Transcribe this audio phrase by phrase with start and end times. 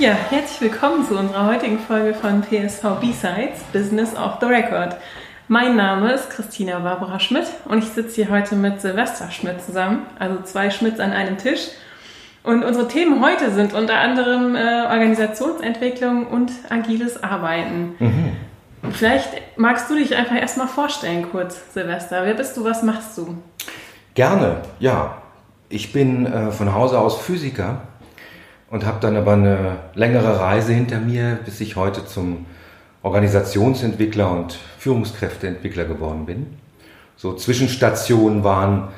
[0.00, 4.96] Ja, herzlich willkommen zu unserer heutigen Folge von PSV B-Sides Business off the Record.
[5.46, 10.06] Mein Name ist Christina Barbara Schmidt und ich sitze hier heute mit Silvester Schmidt zusammen,
[10.18, 11.68] also zwei Schmidts an einem Tisch.
[12.42, 17.94] Und unsere Themen heute sind unter anderem äh, Organisationsentwicklung und agiles Arbeiten.
[17.98, 18.36] Mhm.
[18.92, 22.24] Vielleicht magst du dich einfach erstmal vorstellen, kurz, Silvester.
[22.24, 23.36] Wer bist du, was machst du?
[24.14, 25.18] Gerne, ja.
[25.68, 27.82] Ich bin äh, von Hause aus Physiker
[28.70, 32.46] und habe dann aber eine längere Reise hinter mir, bis ich heute zum
[33.02, 36.46] Organisationsentwickler und Führungskräfteentwickler geworden bin.
[37.16, 38.88] So Zwischenstationen waren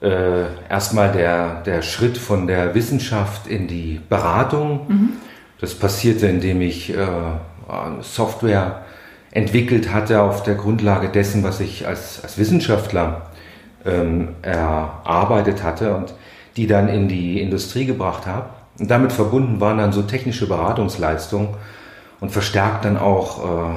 [0.00, 4.86] äh, erstmal der, der Schritt von der Wissenschaft in die Beratung.
[4.88, 5.08] Mhm.
[5.60, 7.06] Das passierte, indem ich äh,
[8.00, 8.84] Software
[9.32, 13.22] entwickelt hatte auf der Grundlage dessen, was ich als, als Wissenschaftler
[13.84, 16.14] ähm, erarbeitet hatte und
[16.56, 18.48] die dann in die Industrie gebracht habe.
[18.78, 21.48] Und damit verbunden waren dann so technische Beratungsleistungen
[22.20, 23.74] und verstärkt dann auch äh,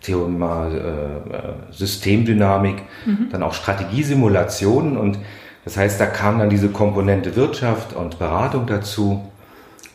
[0.00, 3.28] Thema äh, äh, Systemdynamik, mhm.
[3.30, 5.18] dann auch Strategiesimulationen und
[5.64, 9.30] das heißt, da kam dann diese Komponente Wirtschaft und Beratung dazu.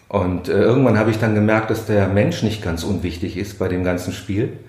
[0.07, 3.67] Und äh, irgendwann habe ich dann gemerkt, dass der Mensch nicht ganz unwichtig ist bei
[3.67, 4.59] dem ganzen Spiel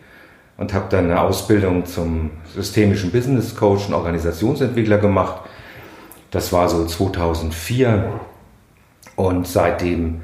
[0.56, 5.42] und habe dann eine Ausbildung zum systemischen Business Coach und Organisationsentwickler gemacht.
[6.30, 8.20] Das war so 2004
[9.16, 10.22] und seitdem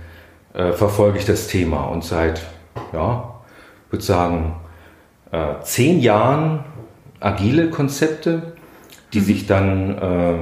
[0.54, 2.42] äh, verfolge ich das Thema und seit,
[2.92, 3.34] ja,
[3.90, 4.56] würde sagen,
[5.30, 6.64] äh, zehn Jahren
[7.20, 8.54] agile Konzepte,
[9.12, 9.24] die mhm.
[9.24, 10.34] sich dann äh,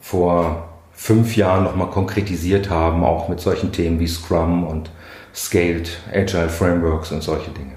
[0.00, 4.90] vor fünf Jahren nochmal konkretisiert haben, auch mit solchen Themen wie Scrum und
[5.34, 7.72] Scaled Agile Frameworks und solche Dinge.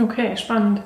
[0.00, 0.82] Okay, spannend.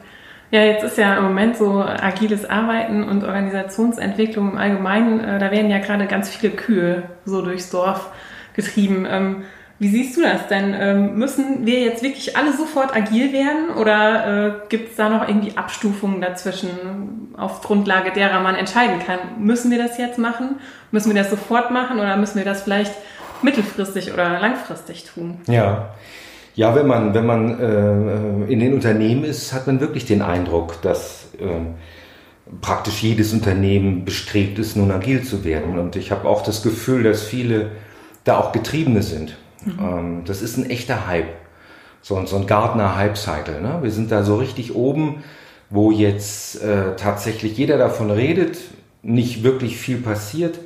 [0.50, 5.50] Ja, jetzt ist ja im Moment so agiles Arbeiten und Organisationsentwicklung im Allgemeinen, äh, da
[5.50, 8.10] werden ja gerade ganz viele Kühe so durchs Dorf
[8.54, 9.06] getrieben.
[9.10, 9.44] Ähm,
[9.78, 10.74] wie siehst du das denn?
[10.78, 15.28] Ähm, müssen wir jetzt wirklich alle sofort agil werden oder äh, gibt es da noch
[15.28, 19.18] irgendwie Abstufungen dazwischen, auf Grundlage derer man entscheiden kann?
[19.38, 20.56] Müssen wir das jetzt machen?
[20.92, 22.94] Müssen wir das sofort machen oder müssen wir das vielleicht
[23.42, 25.40] mittelfristig oder langfristig tun?
[25.46, 25.90] Ja.
[26.56, 30.80] Ja, wenn man, wenn man äh, in den Unternehmen ist, hat man wirklich den Eindruck,
[30.80, 31.44] dass äh,
[32.62, 35.78] praktisch jedes Unternehmen bestrebt ist, nun agil zu werden.
[35.78, 37.72] Und ich habe auch das Gefühl, dass viele
[38.24, 39.36] da auch Getriebene sind.
[39.66, 39.78] Mhm.
[39.80, 41.28] Ähm, das ist ein echter Hype.
[42.00, 43.60] So, so ein Gartner-Hype-Cycle.
[43.60, 43.80] Ne?
[43.82, 45.24] Wir sind da so richtig oben,
[45.68, 48.56] wo jetzt äh, tatsächlich jeder davon redet,
[49.02, 50.58] nicht wirklich viel passiert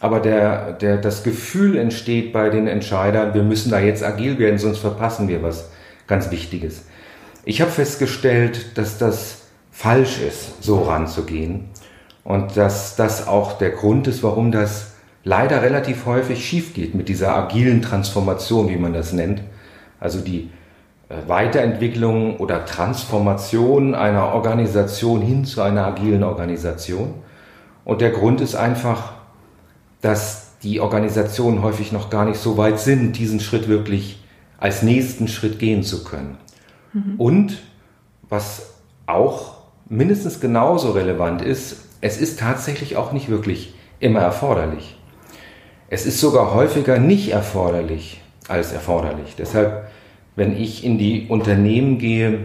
[0.00, 4.58] aber der, der, das Gefühl entsteht bei den Entscheidern, wir müssen da jetzt agil werden,
[4.58, 5.70] sonst verpassen wir was
[6.06, 6.84] ganz Wichtiges.
[7.44, 11.66] Ich habe festgestellt, dass das falsch ist, so ranzugehen
[12.24, 14.92] und dass das auch der Grund ist, warum das
[15.24, 19.42] leider relativ häufig schief geht mit dieser agilen Transformation, wie man das nennt.
[19.98, 20.50] Also die
[21.08, 27.14] äh, Weiterentwicklung oder Transformation einer Organisation hin zu einer agilen Organisation.
[27.84, 29.15] Und der Grund ist einfach,
[30.06, 34.22] dass die Organisationen häufig noch gar nicht so weit sind, diesen Schritt wirklich
[34.56, 36.38] als nächsten Schritt gehen zu können.
[36.92, 37.14] Mhm.
[37.18, 37.58] Und
[38.28, 38.74] was
[39.06, 39.56] auch
[39.88, 44.96] mindestens genauso relevant ist, es ist tatsächlich auch nicht wirklich immer erforderlich.
[45.88, 49.34] Es ist sogar häufiger nicht erforderlich als erforderlich.
[49.36, 49.88] Deshalb,
[50.36, 52.44] wenn ich in die Unternehmen gehe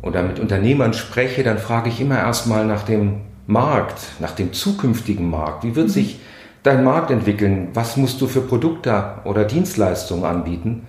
[0.00, 5.28] oder mit Unternehmern spreche, dann frage ich immer erstmal nach dem Markt, nach dem zukünftigen
[5.28, 5.64] Markt.
[5.64, 5.92] Wie wird mhm.
[5.92, 6.20] sich
[6.62, 7.68] deinen Markt entwickeln?
[7.74, 10.86] Was musst du für Produkte oder Dienstleistungen anbieten?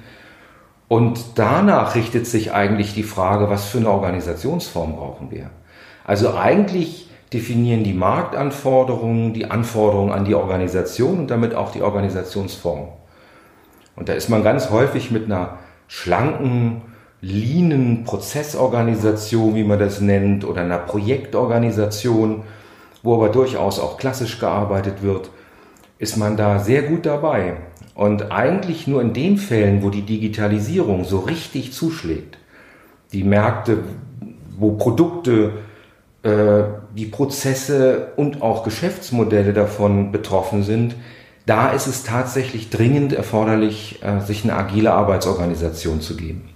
[0.87, 5.49] Und danach richtet sich eigentlich die Frage, was für eine Organisationsform brauchen wir?
[6.05, 12.89] Also eigentlich definieren die Marktanforderungen die Anforderungen an die Organisation und damit auch die Organisationsform.
[13.95, 16.81] Und da ist man ganz häufig mit einer schlanken,
[17.21, 22.43] leanen Prozessorganisation, wie man das nennt, oder einer Projektorganisation,
[23.03, 25.29] wo aber durchaus auch klassisch gearbeitet wird,
[26.01, 27.57] ist man da sehr gut dabei.
[27.93, 32.39] Und eigentlich nur in den Fällen, wo die Digitalisierung so richtig zuschlägt,
[33.13, 33.77] die Märkte,
[34.57, 35.53] wo Produkte,
[36.23, 36.63] äh,
[36.95, 40.95] die Prozesse und auch Geschäftsmodelle davon betroffen sind,
[41.45, 46.49] da ist es tatsächlich dringend erforderlich, äh, sich eine agile Arbeitsorganisation zu geben.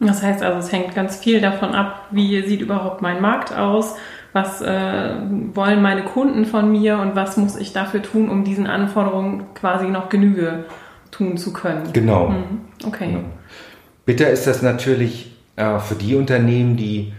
[0.00, 3.94] Das heißt also, es hängt ganz viel davon ab, wie sieht überhaupt mein Markt aus,
[4.32, 5.14] was äh,
[5.54, 9.88] wollen meine Kunden von mir und was muss ich dafür tun, um diesen Anforderungen quasi
[9.88, 10.64] noch Genüge
[11.10, 11.92] tun zu können.
[11.92, 12.28] Genau.
[12.28, 12.60] Mhm.
[12.86, 13.06] Okay.
[13.08, 13.24] Genau.
[14.06, 17.12] Bitter ist das natürlich äh, für die Unternehmen, die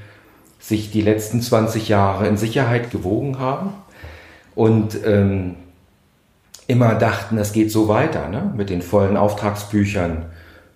[0.60, 3.74] sich die letzten 20 Jahre in Sicherheit gewogen haben
[4.56, 5.56] und ähm,
[6.68, 8.54] immer dachten, das geht so weiter ne?
[8.56, 10.26] mit den vollen Auftragsbüchern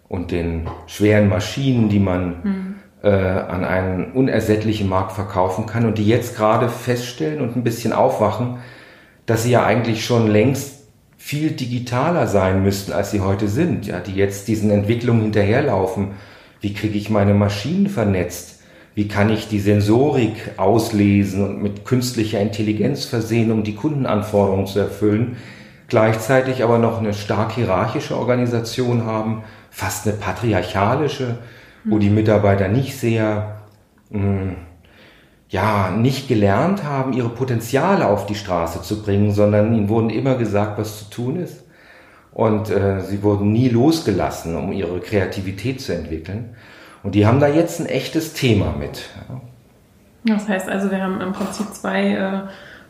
[0.09, 2.74] und den schweren Maschinen, die man mhm.
[3.05, 7.93] Äh, an einen unersättlichen Markt verkaufen kann und die jetzt gerade feststellen und ein bisschen
[7.93, 8.57] aufwachen,
[9.27, 13.99] dass sie ja eigentlich schon längst viel digitaler sein müssten, als sie heute sind, ja,
[13.99, 16.13] die jetzt diesen Entwicklungen hinterherlaufen.
[16.61, 18.63] Wie kriege ich meine Maschinen vernetzt?
[18.95, 24.79] Wie kann ich die Sensorik auslesen und mit künstlicher Intelligenz versehen, um die Kundenanforderungen zu
[24.79, 25.37] erfüllen?
[25.89, 31.37] Gleichzeitig aber noch eine stark hierarchische Organisation haben, fast eine patriarchalische,
[31.85, 33.61] wo die Mitarbeiter nicht sehr
[34.09, 34.55] mh, hm,
[35.49, 40.35] ja, nicht gelernt haben, ihre Potenziale auf die Straße zu bringen, sondern ihnen wurden immer
[40.35, 41.63] gesagt, was zu tun ist.
[42.33, 46.55] Und äh, sie wurden nie losgelassen, um ihre Kreativität zu entwickeln.
[47.03, 49.09] Und die haben da jetzt ein echtes Thema mit.
[50.25, 52.41] Das heißt also, wir haben im Prinzip zwei äh,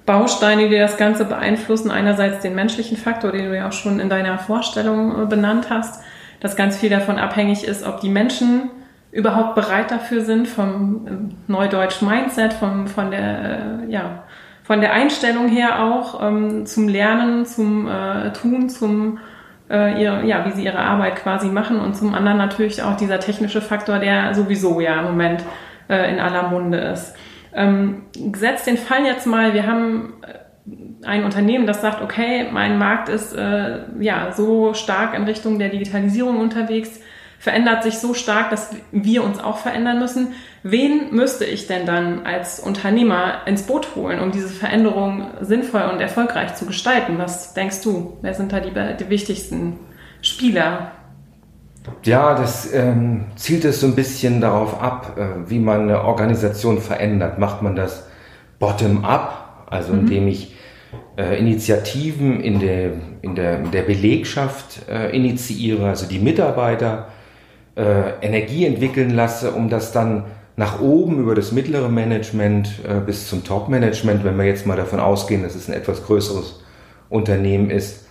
[0.05, 1.91] Bausteine, die das Ganze beeinflussen.
[1.91, 6.01] Einerseits den menschlichen Faktor, den du ja auch schon in deiner Vorstellung äh, benannt hast,
[6.39, 8.71] dass ganz viel davon abhängig ist, ob die Menschen
[9.15, 13.21] überhaupt bereit dafür sind, vom äh, Neudeutsch Mindset, vom, von, der,
[13.87, 14.23] äh, ja,
[14.63, 19.19] von der Einstellung her auch ähm, zum Lernen, zum äh, Tun, zum
[19.69, 23.21] äh, ihr, ja, wie sie ihre Arbeit quasi machen und zum anderen natürlich auch dieser
[23.21, 25.43] technische Faktor, der sowieso ja im Moment
[25.89, 27.15] äh, in aller Munde ist.
[27.53, 32.77] Ähm, gesetzt den Fall jetzt mal, wir haben äh, ein Unternehmen, das sagt, okay, mein
[32.77, 36.99] Markt ist äh, ja so stark in Richtung der Digitalisierung unterwegs,
[37.45, 40.29] verändert sich so stark, dass wir uns auch verändern müssen.
[40.63, 46.01] Wen müsste ich denn dann als Unternehmer ins Boot holen, um diese Veränderung sinnvoll und
[46.01, 47.19] erfolgreich zu gestalten?
[47.19, 48.17] Was denkst du?
[48.23, 49.77] Wer sind da die, die wichtigsten
[50.23, 50.93] Spieler?
[52.01, 56.81] Ja, das ähm, zielt es so ein bisschen darauf ab, äh, wie man eine Organisation
[56.81, 57.37] verändert.
[57.37, 58.07] Macht man das
[58.57, 59.99] bottom-up, also mhm.
[59.99, 60.55] indem ich
[61.15, 67.09] äh, Initiativen in der, in der, in der Belegschaft äh, initiiere, also die Mitarbeiter
[67.75, 70.25] äh, Energie entwickeln lasse, um das dann
[70.57, 74.99] nach oben über das mittlere Management äh, bis zum Top-Management, wenn wir jetzt mal davon
[74.99, 76.63] ausgehen, dass es ein etwas größeres
[77.09, 78.05] Unternehmen ist.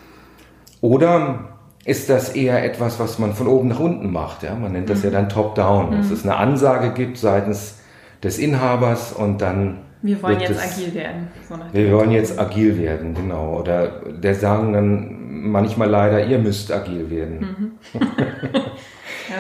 [0.81, 1.57] Oder
[1.87, 4.43] ist das eher etwas, was man von oben nach unten macht?
[4.43, 4.55] Ja?
[4.55, 5.05] Man nennt das mhm.
[5.05, 5.97] ja dann Top-Down, mhm.
[5.97, 7.79] dass es eine Ansage gibt seitens
[8.23, 9.79] des Inhabers und dann.
[10.03, 11.29] Wir wollen jetzt es, agil werden.
[11.49, 13.59] So wir wollen jetzt agil werden, genau.
[13.61, 17.79] Oder der sagen dann manchmal leider, ihr müsst agil werden.
[17.95, 18.01] Mhm.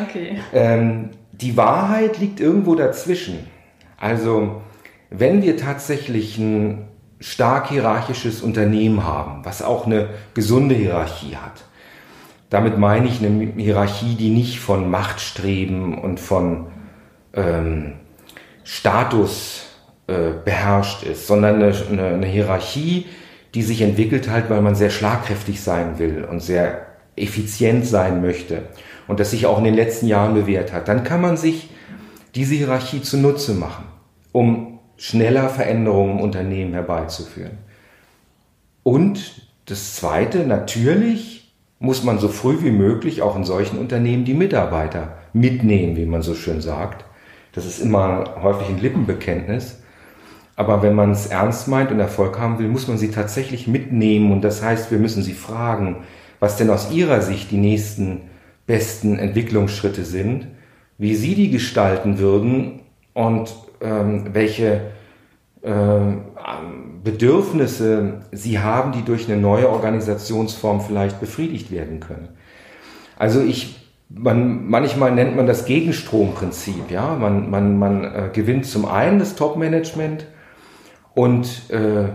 [0.02, 0.38] Okay.
[0.52, 3.38] Ähm, die Wahrheit liegt irgendwo dazwischen.
[3.98, 4.62] Also,
[5.10, 6.88] wenn wir tatsächlich ein
[7.20, 11.64] stark hierarchisches Unternehmen haben, was auch eine gesunde Hierarchie hat,
[12.50, 16.66] damit meine ich eine Hierarchie, die nicht von Machtstreben und von
[17.32, 17.94] ähm,
[18.62, 19.66] Status
[20.06, 23.06] äh, beherrscht ist, sondern eine, eine, eine Hierarchie,
[23.54, 26.86] die sich entwickelt hat, weil man sehr schlagkräftig sein will und sehr
[27.16, 28.64] effizient sein möchte
[29.08, 31.70] und das sich auch in den letzten Jahren bewährt hat, dann kann man sich
[32.34, 33.84] diese Hierarchie zunutze machen,
[34.32, 37.58] um schneller Veränderungen im Unternehmen herbeizuführen.
[38.82, 44.34] Und das Zweite, natürlich muss man so früh wie möglich auch in solchen Unternehmen die
[44.34, 47.04] Mitarbeiter mitnehmen, wie man so schön sagt.
[47.52, 49.80] Das ist immer häufig ein Lippenbekenntnis.
[50.56, 54.30] Aber wenn man es ernst meint und Erfolg haben will, muss man sie tatsächlich mitnehmen.
[54.32, 56.04] Und das heißt, wir müssen sie fragen,
[56.40, 58.22] was denn aus ihrer Sicht die nächsten
[58.66, 60.48] besten Entwicklungsschritte sind,
[60.98, 62.80] wie Sie die gestalten würden
[63.12, 64.92] und ähm, welche
[65.62, 65.70] äh,
[67.02, 72.28] Bedürfnisse Sie haben, die durch eine neue Organisationsform vielleicht befriedigt werden können.
[73.16, 76.90] Also ich, man, manchmal nennt man das Gegenstromprinzip.
[76.90, 80.26] Ja, man, man, man äh, gewinnt zum einen das Top-Management
[81.14, 82.08] und äh,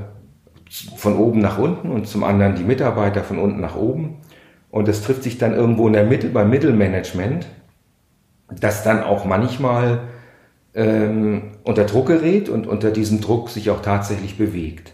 [0.96, 4.18] von oben nach unten und zum anderen die Mitarbeiter von unten nach oben.
[4.72, 7.48] Und das trifft sich dann irgendwo in der Mitte beim Mittelmanagement,
[8.50, 10.02] das dann auch manchmal
[10.76, 14.94] ähm, unter Druck gerät und unter diesem Druck sich auch tatsächlich bewegt.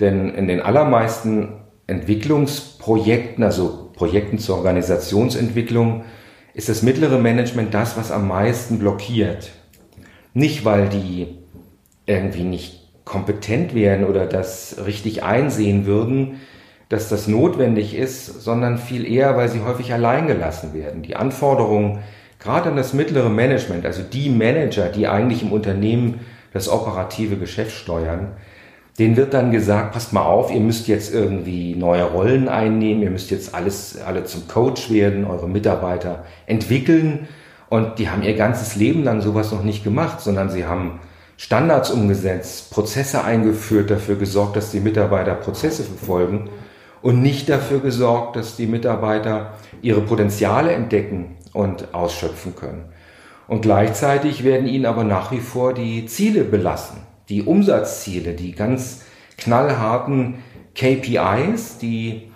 [0.00, 1.54] Denn in den allermeisten
[1.86, 6.04] Entwicklungsprojekten, also Projekten zur Organisationsentwicklung,
[6.54, 9.50] ist das mittlere Management das, was am meisten blockiert.
[10.34, 11.38] Nicht, weil die
[12.06, 16.40] irgendwie nicht kompetent wären oder das richtig einsehen würden,
[16.88, 21.02] dass das notwendig ist, sondern viel eher, weil sie häufig allein gelassen werden.
[21.02, 22.00] Die Anforderungen
[22.38, 26.20] gerade an das mittlere Management, also die Manager, die eigentlich im Unternehmen
[26.52, 28.28] das operative Geschäft steuern,
[28.98, 33.10] denen wird dann gesagt, passt mal auf, ihr müsst jetzt irgendwie neue Rollen einnehmen, ihr
[33.10, 37.28] müsst jetzt alles, alle zum Coach werden, eure Mitarbeiter entwickeln.
[37.68, 40.98] Und die haben ihr ganzes Leben lang sowas noch nicht gemacht, sondern sie haben
[41.36, 46.48] Standards umgesetzt, Prozesse eingeführt, dafür gesorgt, dass die Mitarbeiter Prozesse verfolgen
[47.02, 52.86] und nicht dafür gesorgt, dass die Mitarbeiter ihre Potenziale entdecken und ausschöpfen können.
[53.46, 59.02] Und gleichzeitig werden ihnen aber nach wie vor die Ziele belassen, die Umsatzziele, die ganz
[59.38, 60.42] knallharten
[60.74, 62.30] KPIs, die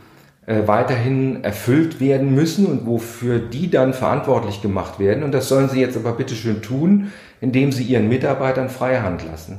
[0.46, 5.22] äh, weiterhin erfüllt werden müssen und wofür die dann verantwortlich gemacht werden.
[5.22, 9.58] Und das sollen sie jetzt aber bitteschön tun, indem sie ihren Mitarbeitern freie Hand lassen.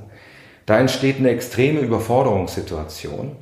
[0.66, 3.36] Da entsteht eine extreme Überforderungssituation.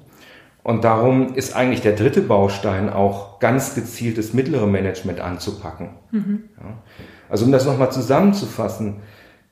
[0.63, 5.89] Und darum ist eigentlich der dritte Baustein auch ganz gezielt das mittlere Management anzupacken.
[6.11, 6.43] Mhm.
[6.57, 6.77] Ja.
[7.29, 8.97] Also um das nochmal zusammenzufassen,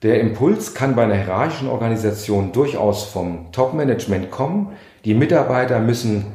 [0.01, 4.73] der Impuls kann bei einer hierarchischen Organisation durchaus vom Top-Management kommen.
[5.03, 6.27] Die Mitarbeiter müssen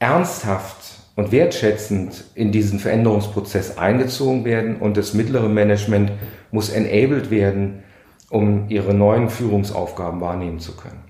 [0.00, 6.12] ernsthaft und wertschätzend in diesen Veränderungsprozess eingezogen werden und das mittlere Management
[6.50, 7.82] muss enabled werden,
[8.28, 11.09] um ihre neuen Führungsaufgaben wahrnehmen zu können.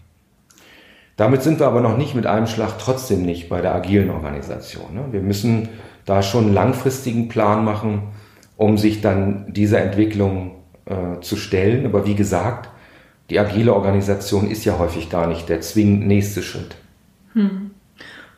[1.21, 4.95] Damit sind wir aber noch nicht mit einem Schlag trotzdem nicht bei der agilen Organisation.
[4.95, 5.05] Ne?
[5.11, 5.69] Wir müssen
[6.07, 8.05] da schon einen langfristigen Plan machen,
[8.57, 10.53] um sich dann dieser Entwicklung
[10.87, 11.85] äh, zu stellen.
[11.85, 12.71] Aber wie gesagt,
[13.29, 16.77] die agile Organisation ist ja häufig gar nicht der zwingend nächste Schritt.
[17.35, 17.73] Hm.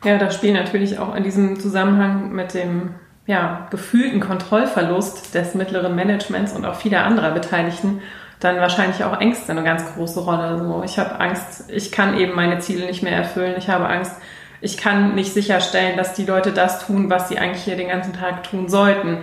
[0.03, 5.95] Ja, da spielen natürlich auch in diesem Zusammenhang mit dem ja, gefühlten Kontrollverlust des mittleren
[5.95, 8.01] Managements und auch vieler anderer Beteiligten
[8.43, 10.57] dann wahrscheinlich auch Ängste eine ganz große Rolle.
[10.57, 13.55] So, ich habe Angst, ich kann eben meine Ziele nicht mehr erfüllen.
[13.57, 14.15] Ich habe Angst,
[14.61, 18.13] ich kann nicht sicherstellen, dass die Leute das tun, was sie eigentlich hier den ganzen
[18.13, 19.19] Tag tun sollten.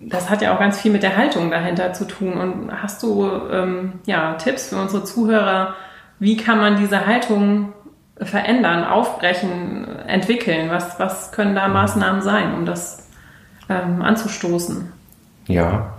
[0.00, 2.34] Das hat ja auch ganz viel mit der Haltung dahinter zu tun.
[2.34, 5.74] Und hast du ähm, ja, Tipps für unsere Zuhörer,
[6.18, 7.72] wie kann man diese Haltung
[8.20, 10.70] verändern, aufbrechen, entwickeln?
[10.70, 13.08] Was, was können da Maßnahmen sein, um das
[13.70, 14.92] ähm, anzustoßen?
[15.46, 15.94] Ja,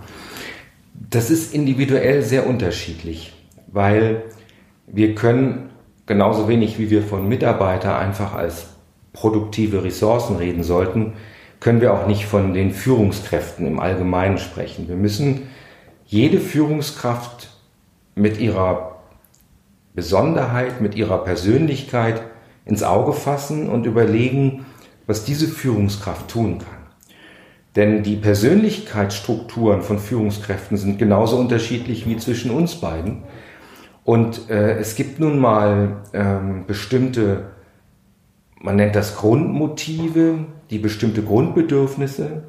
[1.14, 3.32] das ist individuell sehr unterschiedlich,
[3.66, 4.24] weil
[4.86, 5.70] wir können
[6.06, 8.68] genauso wenig wie wir von Mitarbeiter einfach als
[9.12, 11.12] produktive Ressourcen reden sollten,
[11.60, 14.88] können wir auch nicht von den Führungskräften im Allgemeinen sprechen.
[14.88, 15.48] Wir müssen
[16.06, 17.50] jede Führungskraft
[18.14, 18.96] mit ihrer
[19.94, 22.22] Besonderheit, mit ihrer Persönlichkeit
[22.64, 24.64] ins Auge fassen und überlegen,
[25.06, 26.71] was diese Führungskraft tun kann.
[27.76, 33.22] Denn die Persönlichkeitsstrukturen von Führungskräften sind genauso unterschiedlich wie zwischen uns beiden.
[34.04, 37.50] Und äh, es gibt nun mal ähm, bestimmte,
[38.60, 42.44] man nennt das Grundmotive, die bestimmte Grundbedürfnisse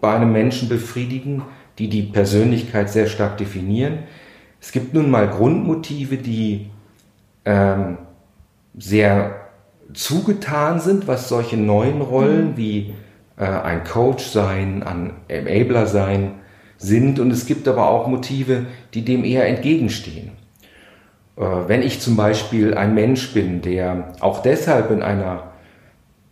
[0.00, 1.42] bei einem Menschen befriedigen,
[1.78, 4.00] die die Persönlichkeit sehr stark definieren.
[4.60, 6.70] Es gibt nun mal Grundmotive, die
[7.44, 7.98] ähm,
[8.76, 9.48] sehr
[9.92, 12.56] zugetan sind, was solche neuen Rollen mhm.
[12.56, 12.94] wie
[13.38, 16.34] äh, ein Coach sein, ein Enabler sein
[16.76, 17.18] sind.
[17.20, 20.32] Und es gibt aber auch Motive, die dem eher entgegenstehen.
[21.36, 25.52] Äh, wenn ich zum Beispiel ein Mensch bin, der auch deshalb in einer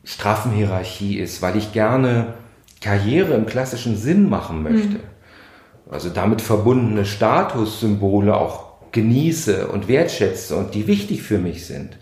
[0.05, 2.35] straffen Hierarchie ist, weil ich gerne
[2.81, 5.91] Karriere im klassischen Sinn machen möchte, mhm.
[5.91, 11.99] also damit verbundene Statussymbole auch genieße und wertschätze und die wichtig für mich sind,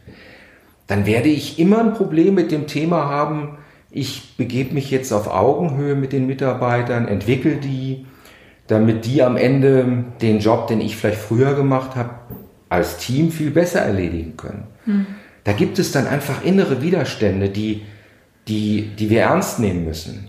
[0.86, 3.58] dann werde ich immer ein Problem mit dem Thema haben,
[3.96, 8.06] ich begebe mich jetzt auf Augenhöhe mit den Mitarbeitern, entwickle die,
[8.66, 12.10] damit die am Ende den Job, den ich vielleicht früher gemacht habe,
[12.68, 14.66] als Team viel besser erledigen können.
[14.84, 15.06] Hm.
[15.44, 17.82] Da gibt es dann einfach innere Widerstände, die,
[18.48, 20.28] die, die wir ernst nehmen müssen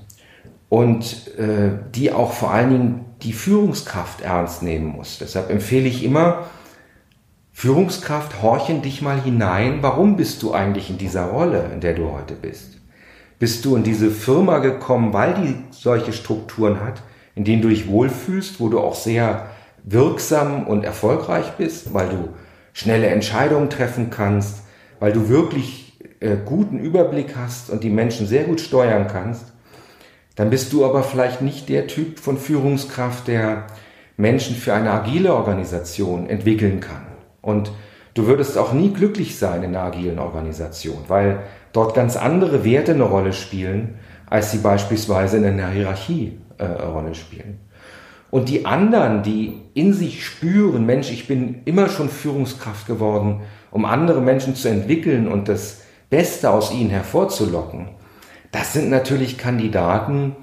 [0.70, 5.18] und äh, die auch vor allen Dingen die Führungskraft ernst nehmen muss.
[5.18, 6.46] Deshalb empfehle ich immer,
[7.52, 12.12] Führungskraft, horchen dich mal hinein, warum bist du eigentlich in dieser Rolle, in der du
[12.12, 12.75] heute bist?
[13.40, 17.04] Bist du in diese Firma gekommen, weil die solche Strukturen hat,
[17.36, 19.48] in denen du dich wohlfühlst, wo du auch sehr
[19.84, 22.30] wirksam und erfolgreich bist, weil du
[22.74, 24.64] schnelle Entscheidungen treffen kannst,
[25.00, 29.54] weil du wirklich äh, guten Überblick hast und die Menschen sehr gut steuern kannst,
[30.36, 33.68] dann bist du aber vielleicht nicht der Typ von Führungskraft, der
[34.18, 37.06] Menschen für eine agile Organisation entwickeln kann.
[37.42, 37.72] Und
[38.16, 41.42] du würdest auch nie glücklich sein in einer agilen Organisation, weil
[41.74, 46.88] dort ganz andere Werte eine Rolle spielen, als sie beispielsweise in einer Hierarchie äh, eine
[46.88, 47.60] Rolle spielen.
[48.32, 53.42] Und die anderen, die in sich spüren, Mensch, ich bin immer schon Führungskraft geworden,
[53.72, 57.90] um andere Menschen zu entwickeln und das Beste aus ihnen hervorzulocken,
[58.52, 60.36] das sind natürlich Kandidaten,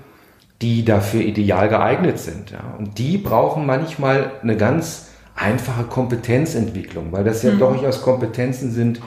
[0.61, 2.51] die dafür ideal geeignet sind.
[2.51, 2.77] Ja.
[2.79, 7.59] Und die brauchen manchmal eine ganz einfache Kompetenzentwicklung, weil das ja mhm.
[7.59, 9.01] durchaus Kompetenzen sind,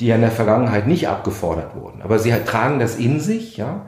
[0.00, 2.02] die ja in der Vergangenheit nicht abgefordert wurden.
[2.02, 3.86] Aber sie tragen das in sich, ja,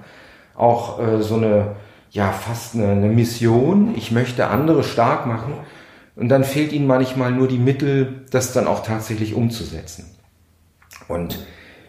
[0.56, 1.76] auch äh, so eine,
[2.10, 3.94] ja, fast eine, eine Mission.
[3.96, 5.52] Ich möchte andere stark machen.
[6.16, 10.06] Und dann fehlt ihnen manchmal nur die Mittel, das dann auch tatsächlich umzusetzen.
[11.06, 11.38] Und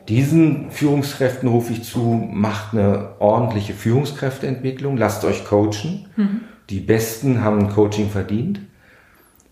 [0.10, 6.08] Diesen Führungskräften rufe ich zu, macht eine ordentliche Führungskräfteentwicklung, lasst euch coachen.
[6.16, 6.42] Mhm.
[6.72, 8.60] Die Besten haben ein Coaching verdient.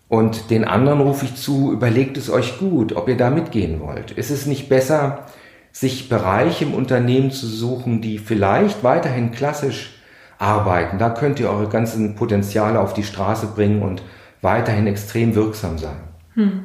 [0.08, 4.10] Und den anderen rufe ich zu, überlegt es euch gut, ob ihr da mitgehen wollt.
[4.10, 5.26] Ist es nicht besser,
[5.70, 10.00] sich Bereiche im Unternehmen zu suchen, die vielleicht weiterhin klassisch
[10.38, 10.98] arbeiten?
[10.98, 14.02] Da könnt ihr eure ganzen Potenziale auf die Straße bringen und
[14.40, 15.96] weiterhin extrem wirksam sein.
[16.34, 16.64] Hm.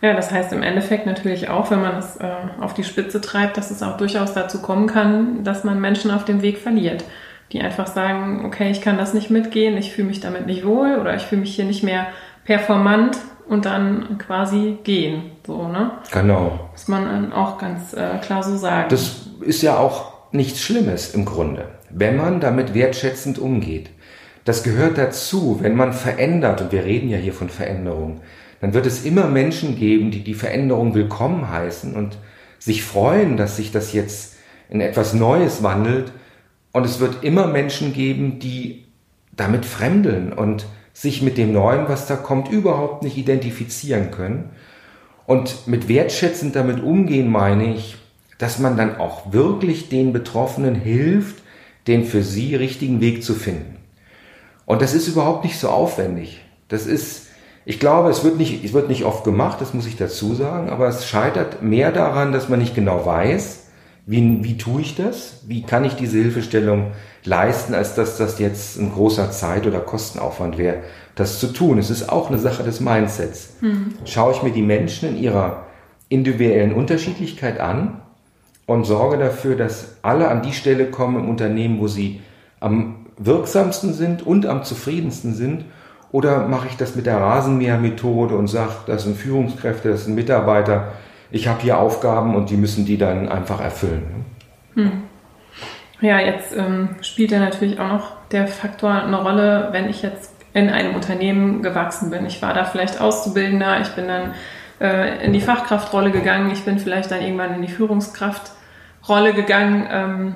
[0.00, 2.28] Ja, das heißt im Endeffekt natürlich auch, wenn man es äh,
[2.60, 6.24] auf die Spitze treibt, dass es auch durchaus dazu kommen kann, dass man Menschen auf
[6.24, 7.04] dem Weg verliert,
[7.52, 10.98] die einfach sagen, okay, ich kann das nicht mitgehen, ich fühle mich damit nicht wohl
[11.00, 12.08] oder ich fühle mich hier nicht mehr
[12.44, 13.18] performant
[13.48, 15.32] und dann quasi gehen.
[15.46, 15.92] So, ne?
[16.12, 16.68] Genau.
[16.72, 18.88] Muss man dann auch ganz äh, klar so sagen.
[18.88, 23.90] Das ist ja auch nichts Schlimmes im Grunde, wenn man damit wertschätzend umgeht.
[24.44, 28.20] Das gehört dazu, wenn man verändert, und wir reden ja hier von Veränderung,
[28.60, 32.18] dann wird es immer Menschen geben, die die Veränderung willkommen heißen und
[32.58, 34.36] sich freuen, dass sich das jetzt
[34.68, 36.12] in etwas Neues wandelt.
[36.72, 38.86] Und es wird immer Menschen geben, die
[39.32, 44.50] damit fremdeln und sich mit dem Neuen, was da kommt, überhaupt nicht identifizieren können.
[45.26, 47.96] Und mit wertschätzend damit umgehen meine ich,
[48.38, 51.42] dass man dann auch wirklich den Betroffenen hilft,
[51.86, 53.76] den für sie richtigen Weg zu finden.
[54.66, 56.40] Und das ist überhaupt nicht so aufwendig.
[56.68, 57.28] Das ist,
[57.64, 60.70] ich glaube, es wird nicht, es wird nicht oft gemacht, das muss ich dazu sagen,
[60.70, 63.66] aber es scheitert mehr daran, dass man nicht genau weiß,
[64.06, 65.42] wie, wie tue ich das?
[65.46, 66.92] Wie kann ich diese Hilfestellung
[67.24, 70.78] leisten, als dass das jetzt ein großer Zeit- oder Kostenaufwand wäre,
[71.14, 71.78] das zu tun?
[71.78, 73.54] Es ist auch eine Sache des Mindsets.
[73.60, 73.94] Mhm.
[74.04, 75.64] Schaue ich mir die Menschen in ihrer
[76.08, 78.02] individuellen Unterschiedlichkeit an
[78.66, 82.20] und sorge dafür, dass alle an die Stelle kommen im Unternehmen, wo sie
[82.60, 85.64] am wirksamsten sind und am zufriedensten sind?
[86.10, 90.92] Oder mache ich das mit der Rasenmäher-Methode und sage, das sind Führungskräfte, das sind Mitarbeiter,
[91.30, 94.26] ich habe hier Aufgaben und die müssen die dann einfach erfüllen.
[94.74, 94.92] Hm.
[96.02, 100.34] Ja, jetzt ähm, spielt ja natürlich auch noch der Faktor eine Rolle, wenn ich jetzt
[100.52, 102.26] in einem Unternehmen gewachsen bin.
[102.26, 104.34] Ich war da vielleicht Auszubildender, ich bin dann
[104.80, 109.86] äh, in die Fachkraftrolle gegangen, ich bin vielleicht dann irgendwann in die Führungskraftrolle gegangen.
[109.92, 110.34] Ähm,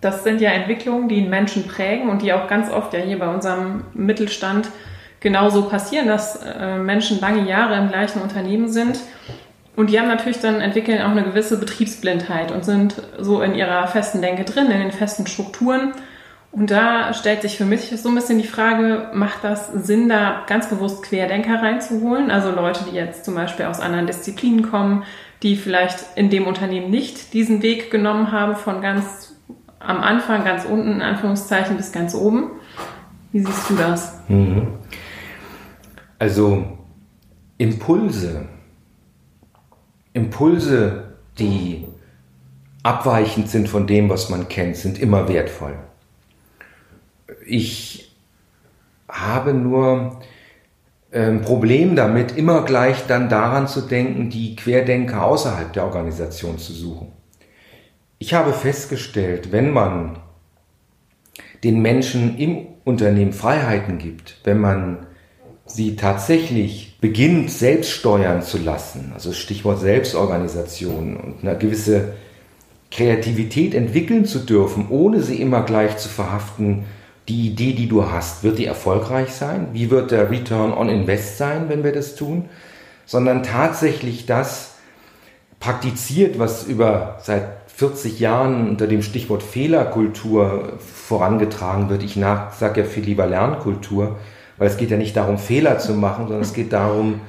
[0.00, 3.28] das sind ja Entwicklungen, die Menschen prägen und die auch ganz oft ja hier bei
[3.28, 4.70] unserem Mittelstand
[5.20, 8.98] genauso passieren, dass äh, Menschen lange Jahre im gleichen Unternehmen sind
[9.76, 13.86] und die haben natürlich dann entwickeln auch eine gewisse Betriebsblindheit und sind so in ihrer
[13.86, 15.92] festen Denke drin, in den festen Strukturen.
[16.50, 20.44] Und da stellt sich für mich so ein bisschen die Frage, macht das Sinn, da
[20.46, 22.30] ganz bewusst Querdenker reinzuholen?
[22.30, 25.04] Also Leute, die jetzt zum Beispiel aus anderen Disziplinen kommen,
[25.42, 29.34] die vielleicht in dem Unternehmen nicht diesen Weg genommen haben von ganz
[29.78, 32.52] am Anfang, ganz unten, in Anführungszeichen, bis ganz oben.
[33.32, 34.18] Wie siehst du das?
[34.28, 34.68] Mhm.
[36.18, 36.64] Also
[37.58, 38.48] Impulse
[40.16, 41.84] Impulse, die
[42.82, 45.74] abweichend sind von dem, was man kennt, sind immer wertvoll.
[47.44, 48.16] Ich
[49.08, 50.20] habe nur
[51.12, 56.72] ein Problem damit, immer gleich dann daran zu denken, die Querdenker außerhalb der Organisation zu
[56.72, 57.12] suchen.
[58.18, 60.18] Ich habe festgestellt, wenn man
[61.62, 65.06] den Menschen im Unternehmen Freiheiten gibt, wenn man
[65.66, 72.14] sie tatsächlich beginnt, selbst steuern zu lassen, also Stichwort Selbstorganisation und eine gewisse
[72.90, 76.84] Kreativität entwickeln zu dürfen, ohne sie immer gleich zu verhaften,
[77.28, 79.68] die Idee, die du hast, wird die erfolgreich sein?
[79.72, 82.48] Wie wird der Return on Invest sein, wenn wir das tun?
[83.04, 84.74] Sondern tatsächlich das
[85.58, 92.04] praktiziert, was über seit 40 Jahren unter dem Stichwort Fehlerkultur vorangetragen wird.
[92.04, 94.16] Ich sage ja viel lieber Lernkultur
[94.58, 97.20] weil es geht ja nicht darum, Fehler zu machen, sondern es geht darum,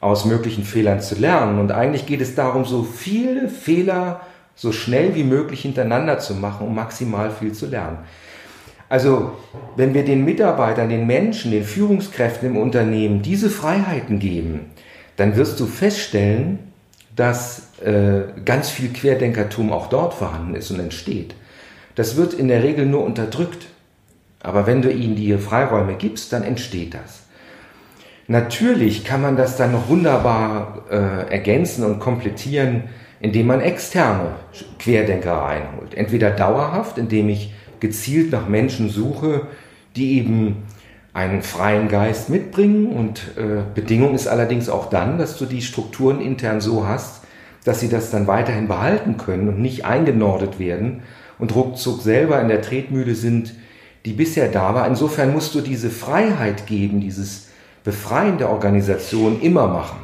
[0.00, 1.58] aus möglichen Fehlern zu lernen.
[1.58, 4.20] Und eigentlich geht es darum, so viele Fehler
[4.54, 7.98] so schnell wie möglich hintereinander zu machen, um maximal viel zu lernen.
[8.88, 9.32] Also,
[9.76, 14.66] wenn wir den Mitarbeitern, den Menschen, den Führungskräften im Unternehmen diese Freiheiten geben,
[15.16, 16.58] dann wirst du feststellen,
[17.14, 21.34] dass äh, ganz viel Querdenkertum auch dort vorhanden ist und entsteht.
[21.96, 23.66] Das wird in der Regel nur unterdrückt.
[24.42, 27.24] Aber wenn du ihnen die Freiräume gibst, dann entsteht das.
[28.28, 32.84] Natürlich kann man das dann noch wunderbar äh, ergänzen und komplettieren,
[33.20, 34.32] indem man externe
[34.78, 35.94] Querdenker reinholt.
[35.94, 39.46] Entweder dauerhaft, indem ich gezielt nach Menschen suche,
[39.96, 40.64] die eben
[41.14, 42.86] einen freien Geist mitbringen.
[42.88, 47.22] Und äh, Bedingung ist allerdings auch dann, dass du die Strukturen intern so hast,
[47.64, 51.02] dass sie das dann weiterhin behalten können und nicht eingenordet werden
[51.38, 53.54] und ruckzuck selber in der Tretmühle sind,
[54.04, 54.86] die bisher da war.
[54.86, 57.48] Insofern musst du diese Freiheit geben, dieses
[57.84, 59.98] Befreien der Organisation immer machen.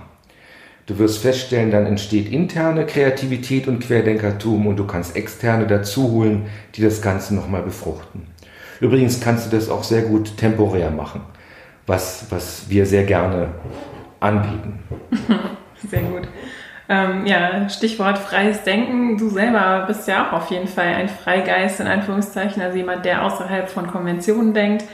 [0.87, 6.47] Du wirst feststellen, dann entsteht interne Kreativität und Querdenkertum und du kannst externe dazu holen,
[6.75, 8.27] die das Ganze nochmal befruchten.
[8.81, 11.23] Übrigens kannst du das auch sehr gut temporär machen,
[11.87, 13.49] was, was wir sehr gerne
[14.21, 14.79] anbieten.
[15.91, 16.23] Sehr gut.
[16.89, 19.17] Ähm, ja, Stichwort freies Denken.
[19.17, 23.25] Du selber bist ja auch auf jeden Fall ein Freigeist, in Anführungszeichen, also jemand, der
[23.25, 24.85] außerhalb von Konventionen denkt,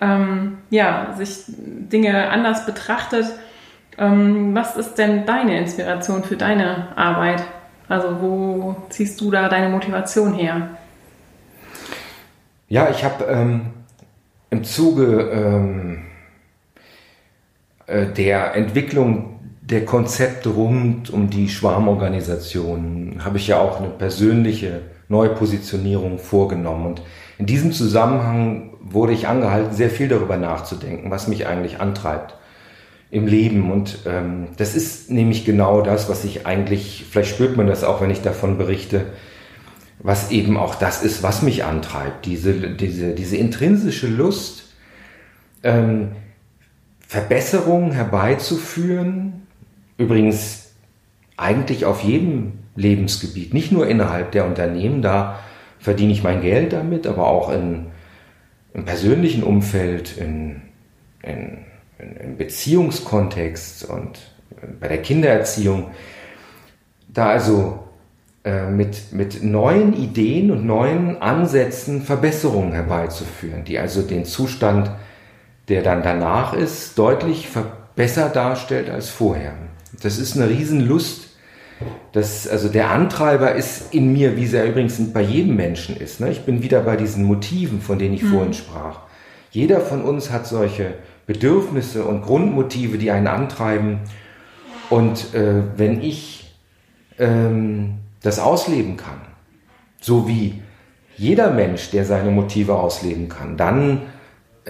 [0.00, 3.26] ähm, ja, sich Dinge anders betrachtet.
[3.98, 7.44] Ähm, was ist denn deine Inspiration für deine Arbeit?
[7.88, 10.70] Also wo ziehst du da deine Motivation her?
[12.68, 13.66] Ja, ich habe ähm,
[14.50, 16.06] im Zuge ähm,
[17.86, 19.33] äh, der Entwicklung
[19.64, 26.86] der Konzepte rund um die Schwarmorganisation habe ich ja auch eine persönliche Neupositionierung vorgenommen.
[26.86, 27.02] Und
[27.38, 32.36] in diesem Zusammenhang wurde ich angehalten, sehr viel darüber nachzudenken, was mich eigentlich antreibt
[33.10, 33.72] im Leben.
[33.72, 38.02] Und ähm, das ist nämlich genau das, was ich eigentlich, vielleicht spürt man das auch,
[38.02, 39.06] wenn ich davon berichte,
[40.00, 42.26] was eben auch das ist, was mich antreibt.
[42.26, 44.74] Diese, diese, diese intrinsische Lust,
[45.62, 46.12] ähm,
[47.06, 49.43] Verbesserungen herbeizuführen,
[49.96, 50.72] Übrigens
[51.36, 55.38] eigentlich auf jedem Lebensgebiet, nicht nur innerhalb der Unternehmen, da
[55.78, 57.86] verdiene ich mein Geld damit, aber auch in,
[58.72, 60.62] im persönlichen Umfeld, in,
[61.22, 61.58] in,
[61.98, 64.18] in, im Beziehungskontext und
[64.80, 65.90] bei der Kindererziehung.
[67.08, 67.84] Da also
[68.44, 74.90] äh, mit, mit neuen Ideen und neuen Ansätzen Verbesserungen herbeizuführen, die also den Zustand,
[75.68, 77.48] der dann danach ist, deutlich
[77.94, 79.54] besser darstellt als vorher.
[80.02, 81.28] Das ist eine Riesenlust.
[82.12, 86.20] Das, also der Antreiber ist in mir, wie es ja übrigens bei jedem Menschen ist.
[86.20, 86.30] Ne?
[86.30, 88.30] Ich bin wieder bei diesen Motiven, von denen ich mhm.
[88.30, 89.00] vorhin sprach.
[89.50, 90.94] Jeder von uns hat solche
[91.26, 94.00] Bedürfnisse und Grundmotive, die einen antreiben.
[94.90, 96.54] Und äh, wenn ich
[97.18, 99.20] ähm, das ausleben kann,
[100.00, 100.62] so wie
[101.16, 104.02] jeder Mensch, der seine Motive ausleben kann, dann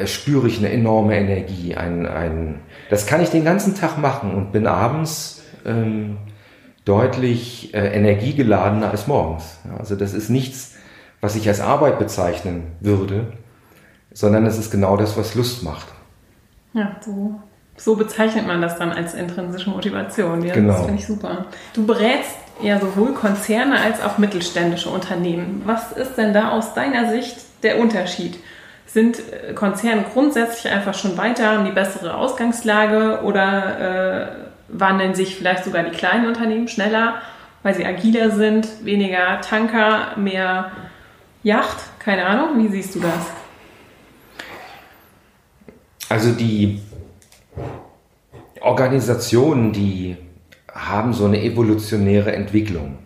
[0.07, 1.77] spüre ich eine enorme Energie.
[1.77, 6.19] Ein, ein, das kann ich den ganzen Tag machen und bin abends ähm,
[6.85, 9.59] deutlich äh, energiegeladener als morgens.
[9.65, 10.75] Ja, also das ist nichts,
[11.21, 13.33] was ich als Arbeit bezeichnen würde,
[14.13, 15.87] sondern es ist genau das, was Lust macht.
[16.75, 17.41] Ja, so,
[17.77, 20.45] so bezeichnet man das dann als intrinsische Motivation.
[20.45, 20.73] Ja, genau.
[20.73, 21.47] Das finde ich super.
[21.73, 25.63] Du berätst ja sowohl Konzerne als auch mittelständische Unternehmen.
[25.65, 28.39] Was ist denn da aus deiner Sicht der Unterschied?
[28.95, 34.27] Sind äh, Konzerne grundsätzlich einfach schon weiter, haben die bessere Ausgangslage oder äh,
[34.69, 37.21] wandeln sich vielleicht sogar die kleinen Unternehmen schneller,
[37.65, 40.71] weil sie agiler sind, weniger Tanker, mehr
[41.43, 41.79] Yacht?
[41.99, 43.33] Keine Ahnung, wie siehst du das?
[46.09, 46.81] Also die
[48.61, 50.17] Organisationen, die
[50.73, 52.99] haben so eine evolutionäre Entwicklung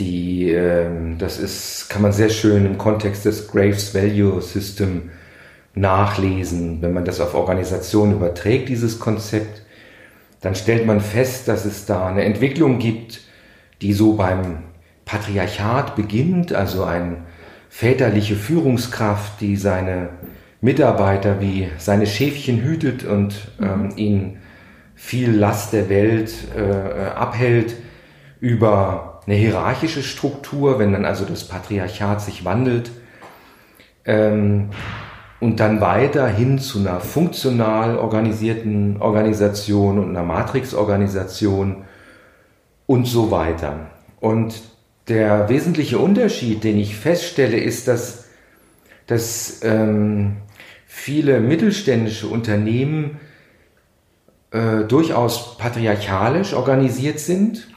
[0.00, 0.86] die, äh,
[1.18, 5.10] das ist, kann man sehr schön im Kontext des Graves Value System
[5.74, 6.82] nachlesen.
[6.82, 9.62] Wenn man das auf Organisationen überträgt, dieses Konzept,
[10.40, 13.20] dann stellt man fest, dass es da eine Entwicklung gibt,
[13.82, 14.64] die so beim
[15.04, 17.18] Patriarchat beginnt, also eine
[17.68, 20.08] väterliche Führungskraft, die seine
[20.60, 23.92] Mitarbeiter wie seine Schäfchen hütet und ähm, mhm.
[23.96, 24.38] ihnen
[24.94, 27.76] viel Last der Welt äh, abhält,
[28.40, 32.90] über eine hierarchische Struktur, wenn dann also das Patriarchat sich wandelt
[34.04, 34.70] ähm,
[35.40, 41.84] und dann weiter hin zu einer funktional organisierten Organisation und einer Matrixorganisation
[42.86, 43.90] und so weiter.
[44.20, 44.62] Und
[45.08, 48.26] der wesentliche Unterschied, den ich feststelle, ist, dass,
[49.06, 50.36] dass ähm,
[50.86, 53.18] viele mittelständische Unternehmen
[54.50, 57.68] äh, durchaus patriarchalisch organisiert sind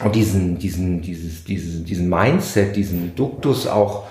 [0.00, 4.04] und diesen, diesen, dieses, dieses, diesen Mindset, diesen Duktus auch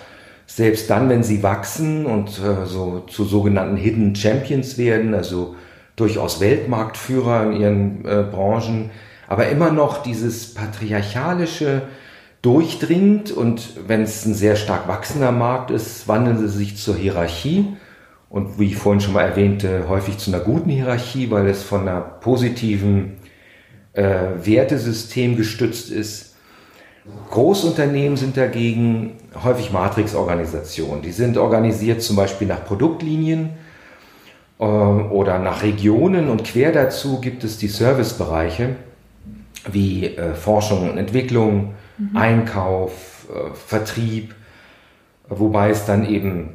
[0.48, 5.56] selbst dann, wenn sie wachsen und äh, so zu sogenannten Hidden Champions werden, also
[5.95, 8.91] durchaus Weltmarktführer in ihren äh, Branchen,
[9.28, 11.84] aber immer noch dieses patriarchalische
[12.41, 17.76] durchdringt und wenn es ein sehr stark wachsender Markt ist, wandeln sie sich zur Hierarchie
[18.30, 21.82] und wie ich vorhin schon mal erwähnte, häufig zu einer guten Hierarchie, weil es von
[21.82, 23.13] einer positiven
[23.95, 24.03] äh,
[24.43, 26.36] Wertesystem gestützt ist.
[27.31, 31.01] Großunternehmen sind dagegen häufig Matrixorganisationen.
[31.01, 33.51] Die sind organisiert zum Beispiel nach Produktlinien
[34.60, 38.75] äh, oder nach Regionen und quer dazu gibt es die Servicebereiche
[39.71, 42.17] wie äh, Forschung und Entwicklung, mhm.
[42.17, 44.36] Einkauf, äh, Vertrieb,
[45.29, 46.49] wobei es dann eben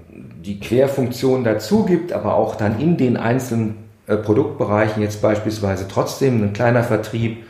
[0.44, 6.42] die Querfunktion dazu gibt, aber auch dann in den einzelnen äh, Produktbereichen jetzt beispielsweise trotzdem
[6.42, 7.44] ein kleiner Vertrieb.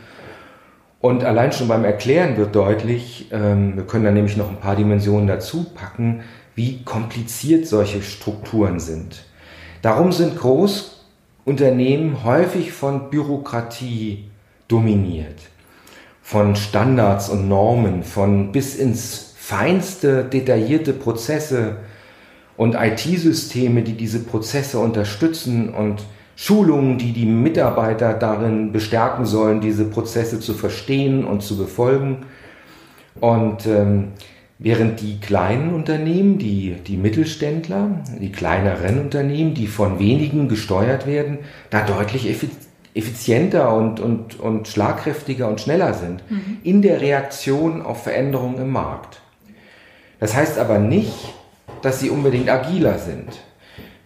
[0.99, 4.75] Und allein schon beim Erklären wird deutlich, ähm, wir können da nämlich noch ein paar
[4.75, 6.21] Dimensionen dazu packen,
[6.53, 9.23] wie kompliziert solche Strukturen sind.
[9.81, 14.29] Darum sind Großunternehmen häufig von Bürokratie
[14.67, 15.39] dominiert,
[16.21, 21.77] von Standards und Normen, von bis ins feinste detaillierte Prozesse
[22.55, 26.03] und IT-Systeme, die diese Prozesse unterstützen und
[26.41, 32.25] Schulungen, die die Mitarbeiter darin bestärken sollen, diese Prozesse zu verstehen und zu befolgen.
[33.19, 34.13] Und ähm,
[34.57, 41.37] während die kleinen Unternehmen, die, die Mittelständler, die kleineren Unternehmen, die von wenigen gesteuert werden,
[41.69, 42.27] da deutlich
[42.95, 46.57] effizienter und, und, und schlagkräftiger und schneller sind mhm.
[46.63, 49.21] in der Reaktion auf Veränderungen im Markt.
[50.19, 51.35] Das heißt aber nicht,
[51.83, 53.27] dass sie unbedingt agiler sind.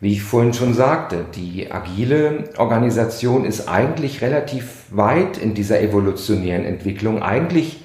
[0.01, 6.65] Wie ich vorhin schon sagte, die agile Organisation ist eigentlich relativ weit in dieser evolutionären
[6.65, 7.23] Entwicklung.
[7.23, 7.79] Eigentlich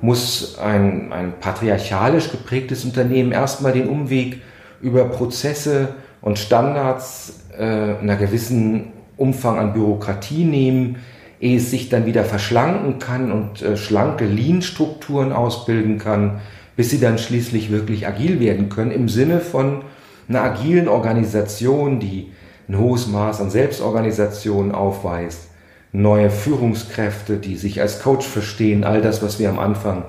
[0.00, 4.40] muss ein, ein patriarchalisch geprägtes Unternehmen erstmal den Umweg
[4.80, 10.96] über Prozesse und Standards äh, einer gewissen Umfang an Bürokratie nehmen,
[11.40, 16.40] ehe es sich dann wieder verschlanken kann und äh, schlanke Lean-Strukturen ausbilden kann,
[16.76, 19.82] bis sie dann schließlich wirklich agil werden können im Sinne von
[20.28, 22.32] einer agilen Organisation, die
[22.68, 25.48] ein hohes Maß an Selbstorganisation aufweist,
[25.92, 30.04] neue Führungskräfte, die sich als Coach verstehen, all das, was wir am Anfang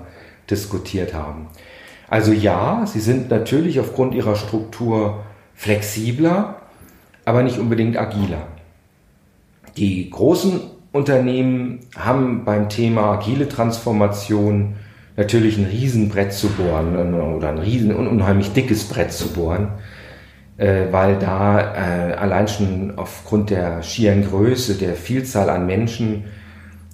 [0.50, 1.48] diskutiert haben.
[2.10, 6.56] Also ja, sie sind natürlich aufgrund ihrer Struktur flexibler,
[7.26, 8.48] aber nicht unbedingt agiler.
[9.76, 10.62] Die großen
[10.94, 14.76] Unternehmen haben beim Thema agile Transformation
[15.16, 19.97] natürlich ein Riesenbrett zu bohren oder ein riesen unheimlich dickes Brett zu bohren äh,
[20.58, 26.26] weil da äh, allein schon aufgrund der schieren Größe, der Vielzahl an Menschen,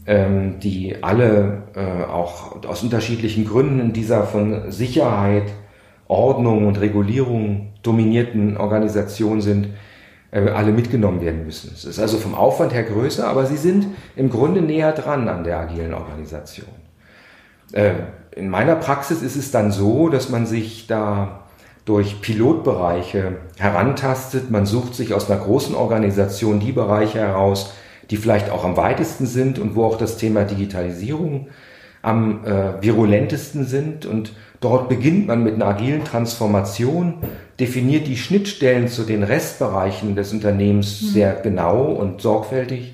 [0.06, 5.54] ähm, die alle äh, auch aus unterschiedlichen Gründen in dieser von Sicherheit,
[6.08, 9.70] Ordnung und Regulierung dominierten Organisation sind,
[10.32, 11.72] äh, alle mitgenommen werden müssen.
[11.74, 15.44] Es ist also vom Aufwand her größer, aber sie sind im Grunde näher dran an
[15.44, 16.68] der agilen Organisation.
[17.72, 17.94] Äh,
[18.36, 21.43] in meiner Praxis ist es dann so, dass man sich da
[21.86, 24.50] durch Pilotbereiche herantastet.
[24.50, 27.74] Man sucht sich aus einer großen Organisation die Bereiche heraus,
[28.10, 31.48] die vielleicht auch am weitesten sind und wo auch das Thema Digitalisierung
[32.02, 34.06] am äh, virulentesten sind.
[34.06, 37.16] Und dort beginnt man mit einer agilen Transformation,
[37.60, 41.08] definiert die Schnittstellen zu den Restbereichen des Unternehmens mhm.
[41.08, 42.94] sehr genau und sorgfältig.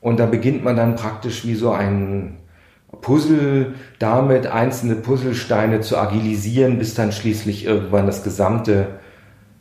[0.00, 2.36] Und da beginnt man dann praktisch wie so ein
[3.00, 8.86] Puzzle damit einzelne Puzzlesteine zu agilisieren, bis dann schließlich irgendwann das gesamte,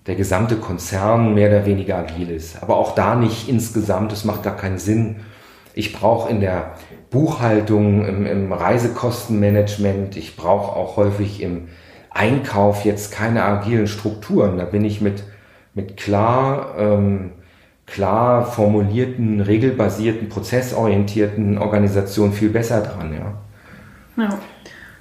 [0.08, 2.62] der gesamte Konzern mehr oder weniger agil ist.
[2.62, 5.18] Aber auch da nicht insgesamt, das macht gar keinen Sinn.
[5.74, 6.74] Ich brauche in der
[7.10, 11.70] Buchhaltung, im, im Reisekostenmanagement, ich brauche auch häufig im
[12.12, 14.58] Einkauf jetzt keine agilen Strukturen.
[14.58, 15.24] Da bin ich mit,
[15.74, 17.32] mit klar, ähm,
[17.86, 23.14] klar formulierten, regelbasierten, prozessorientierten Organisationen viel besser dran.
[23.14, 24.40] Ja, ja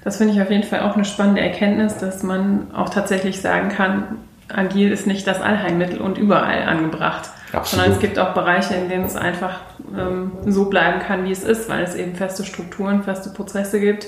[0.04, 3.70] das finde ich auf jeden Fall auch eine spannende Erkenntnis, dass man auch tatsächlich sagen
[3.70, 4.18] kann,
[4.48, 7.30] agil ist nicht das Allheilmittel und überall angebracht.
[7.52, 7.66] Absolut.
[7.68, 9.60] Sondern es gibt auch Bereiche, in denen es einfach
[9.96, 14.06] ähm, so bleiben kann, wie es ist, weil es eben feste Strukturen, feste Prozesse gibt,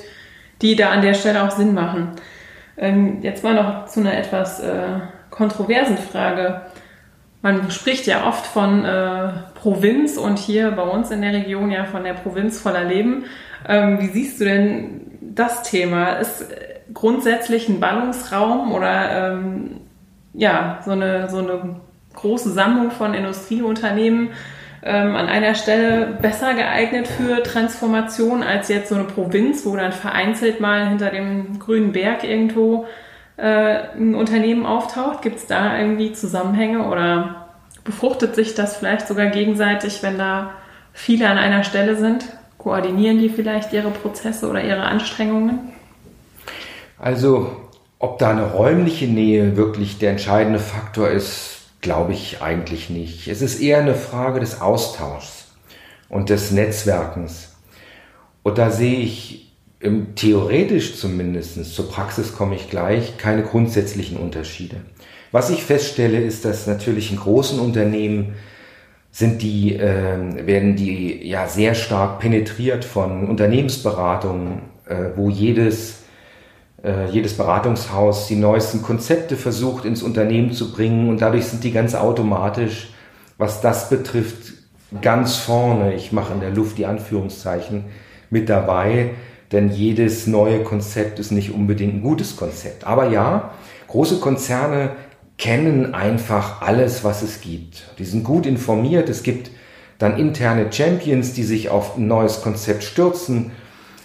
[0.61, 2.11] die da an der Stelle auch Sinn machen.
[2.77, 6.63] Ähm, jetzt mal noch zu einer etwas äh, kontroversen Frage.
[7.47, 11.85] Man spricht ja oft von äh, Provinz und hier bei uns in der Region ja
[11.85, 13.27] von der Provinz voller Leben.
[13.69, 16.15] Ähm, wie siehst du denn das Thema?
[16.15, 16.45] Ist
[16.93, 19.77] grundsätzlich ein Ballungsraum oder ähm,
[20.35, 21.77] ja, so eine, so eine
[22.17, 24.31] große Sammlung von Industrieunternehmen
[24.83, 29.93] ähm, an einer Stelle besser geeignet für Transformation als jetzt so eine Provinz, wo dann
[29.93, 32.87] vereinzelt mal hinter dem grünen Berg irgendwo
[33.39, 35.23] ein Unternehmen auftaucht?
[35.23, 37.49] Gibt es da irgendwie Zusammenhänge oder
[37.85, 40.53] befruchtet sich das vielleicht sogar gegenseitig, wenn da
[40.93, 42.25] viele an einer Stelle sind?
[42.59, 45.73] Koordinieren die vielleicht ihre Prozesse oder ihre Anstrengungen?
[46.99, 47.55] Also,
[47.99, 53.29] ob da eine räumliche Nähe wirklich der entscheidende Faktor ist, glaube ich eigentlich nicht.
[53.29, 55.47] Es ist eher eine Frage des Austauschs
[56.09, 57.55] und des Netzwerkens.
[58.43, 59.46] Und da sehe ich
[60.15, 64.77] theoretisch zumindest, zur Praxis komme ich gleich, keine grundsätzlichen Unterschiede.
[65.33, 68.35] Was ich feststelle, ist, dass natürlich in großen Unternehmen
[69.11, 76.01] sind die, äh, werden die ja sehr stark penetriert von Unternehmensberatungen, äh, wo jedes,
[76.85, 81.09] äh, jedes Beratungshaus die neuesten Konzepte versucht ins Unternehmen zu bringen.
[81.09, 82.91] Und dadurch sind die ganz automatisch,
[83.39, 84.53] was das betrifft,
[85.01, 87.87] ganz vorne, ich mache in der Luft die Anführungszeichen,
[88.31, 89.11] mit dabei,
[89.53, 92.87] denn jedes neue Konzept ist nicht unbedingt ein gutes Konzept.
[92.87, 93.53] Aber ja,
[93.89, 94.91] große Konzerne
[95.39, 97.85] kennen einfach alles, was es gibt.
[97.99, 99.09] Die sind gut informiert.
[99.09, 99.51] Es gibt
[99.99, 103.53] dann interne Champions, die sich auf ein neues Konzept stürzen,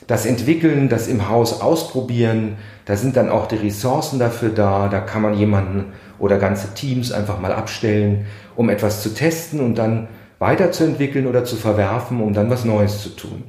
[0.07, 2.57] das entwickeln, das im Haus ausprobieren.
[2.85, 4.89] Da sind dann auch die Ressourcen dafür da.
[4.89, 8.25] Da kann man jemanden oder ganze Teams einfach mal abstellen,
[8.55, 10.07] um etwas zu testen und dann
[10.39, 13.43] weiterzuentwickeln oder zu verwerfen, um dann was Neues zu tun.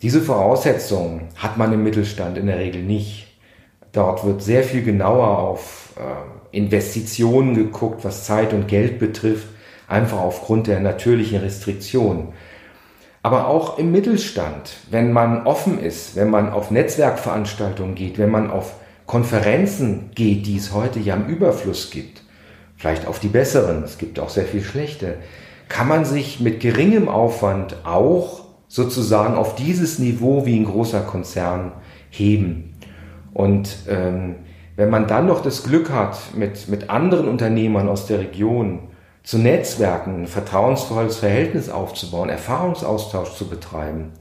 [0.00, 3.26] Diese Voraussetzungen hat man im Mittelstand in der Regel nicht.
[3.90, 9.48] Dort wird sehr viel genauer auf äh, Investitionen geguckt, was Zeit und Geld betrifft,
[9.88, 12.28] einfach aufgrund der natürlichen Restriktionen.
[13.24, 18.52] Aber auch im Mittelstand, wenn man offen ist, wenn man auf Netzwerkveranstaltungen geht, wenn man
[18.52, 18.74] auf
[19.06, 22.22] Konferenzen geht, die es heute ja im Überfluss gibt,
[22.76, 25.16] vielleicht auf die besseren, es gibt auch sehr viel schlechte,
[25.68, 31.72] kann man sich mit geringem Aufwand auch sozusagen auf dieses Niveau wie ein großer Konzern
[32.10, 32.76] heben.
[33.32, 34.36] Und ähm,
[34.76, 38.80] wenn man dann noch das Glück hat, mit, mit anderen Unternehmern aus der Region
[39.24, 44.12] zu Netzwerken, ein vertrauensvolles Verhältnis aufzubauen, Erfahrungsaustausch zu betreiben,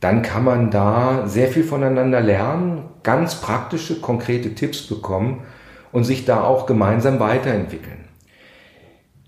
[0.00, 5.42] dann kann man da sehr viel voneinander lernen, ganz praktische, konkrete Tipps bekommen
[5.90, 8.04] und sich da auch gemeinsam weiterentwickeln.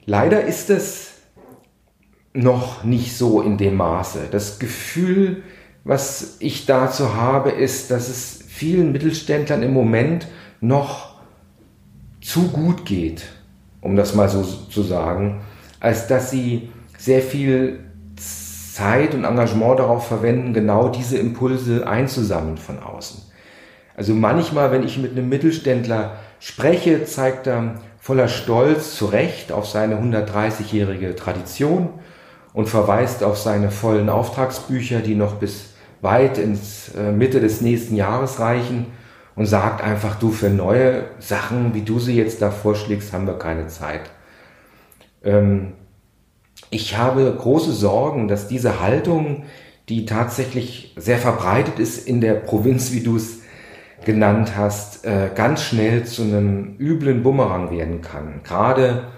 [0.04, 1.10] Leider ist es
[2.32, 4.28] noch nicht so in dem Maße.
[4.30, 5.42] Das Gefühl,
[5.84, 10.28] was ich dazu habe, ist, dass es vielen Mittelständlern im Moment
[10.60, 11.14] noch
[12.20, 13.24] zu gut geht,
[13.80, 15.40] um das mal so zu sagen,
[15.80, 17.80] als dass sie sehr viel
[18.16, 23.22] Zeit und Engagement darauf verwenden, genau diese Impulse einzusammeln von außen.
[23.96, 29.66] Also manchmal, wenn ich mit einem Mittelständler spreche, zeigt er voller Stolz zu Recht auf
[29.66, 31.90] seine 130-jährige Tradition
[32.52, 37.96] und verweist auf seine vollen Auftragsbücher, die noch bis weit ins äh, Mitte des nächsten
[37.96, 38.86] Jahres reichen
[39.36, 43.38] und sagt einfach, du für neue Sachen, wie du sie jetzt da vorschlägst, haben wir
[43.38, 44.10] keine Zeit.
[45.22, 45.74] Ähm,
[46.70, 49.44] ich habe große Sorgen, dass diese Haltung,
[49.88, 53.40] die tatsächlich sehr verbreitet ist in der Provinz, wie du es
[54.04, 58.40] genannt hast, äh, ganz schnell zu einem üblen Bumerang werden kann.
[58.44, 59.08] Gerade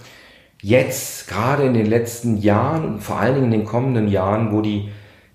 [0.63, 4.89] jetzt, gerade in den letzten Jahren vor allen Dingen in den kommenden Jahren, wo die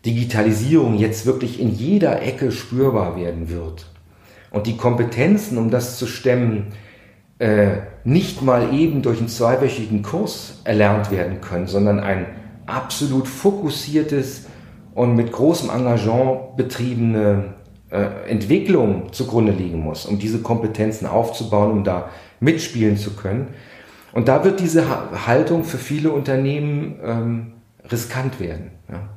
[0.06, 3.88] Digitalisierung jetzt wirklich in jeder Ecke spürbar werden wird
[4.52, 6.68] und die Kompetenzen, um das zu stemmen,
[7.40, 12.26] äh, nicht mal eben durch einen zweiwöchigen Kurs erlernt werden können, sondern ein
[12.66, 14.46] absolut fokussiertes
[14.96, 17.54] und mit großem Engagement betriebene
[17.92, 22.10] äh, Entwicklung zugrunde liegen muss, um diese Kompetenzen aufzubauen, um da
[22.40, 23.50] mitspielen zu können.
[24.18, 24.84] Und da wird diese
[25.28, 27.54] Haltung für viele Unternehmen ähm,
[27.92, 28.72] riskant werden.
[28.92, 29.10] Ja.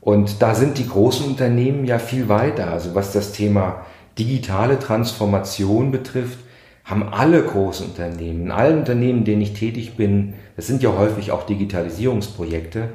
[0.00, 2.72] Und da sind die großen Unternehmen ja viel weiter.
[2.72, 3.82] Also was das Thema
[4.18, 6.40] digitale Transformation betrifft,
[6.84, 10.98] haben alle großen Unternehmen, in allen Unternehmen, in denen ich tätig bin, das sind ja
[10.98, 12.88] häufig auch Digitalisierungsprojekte,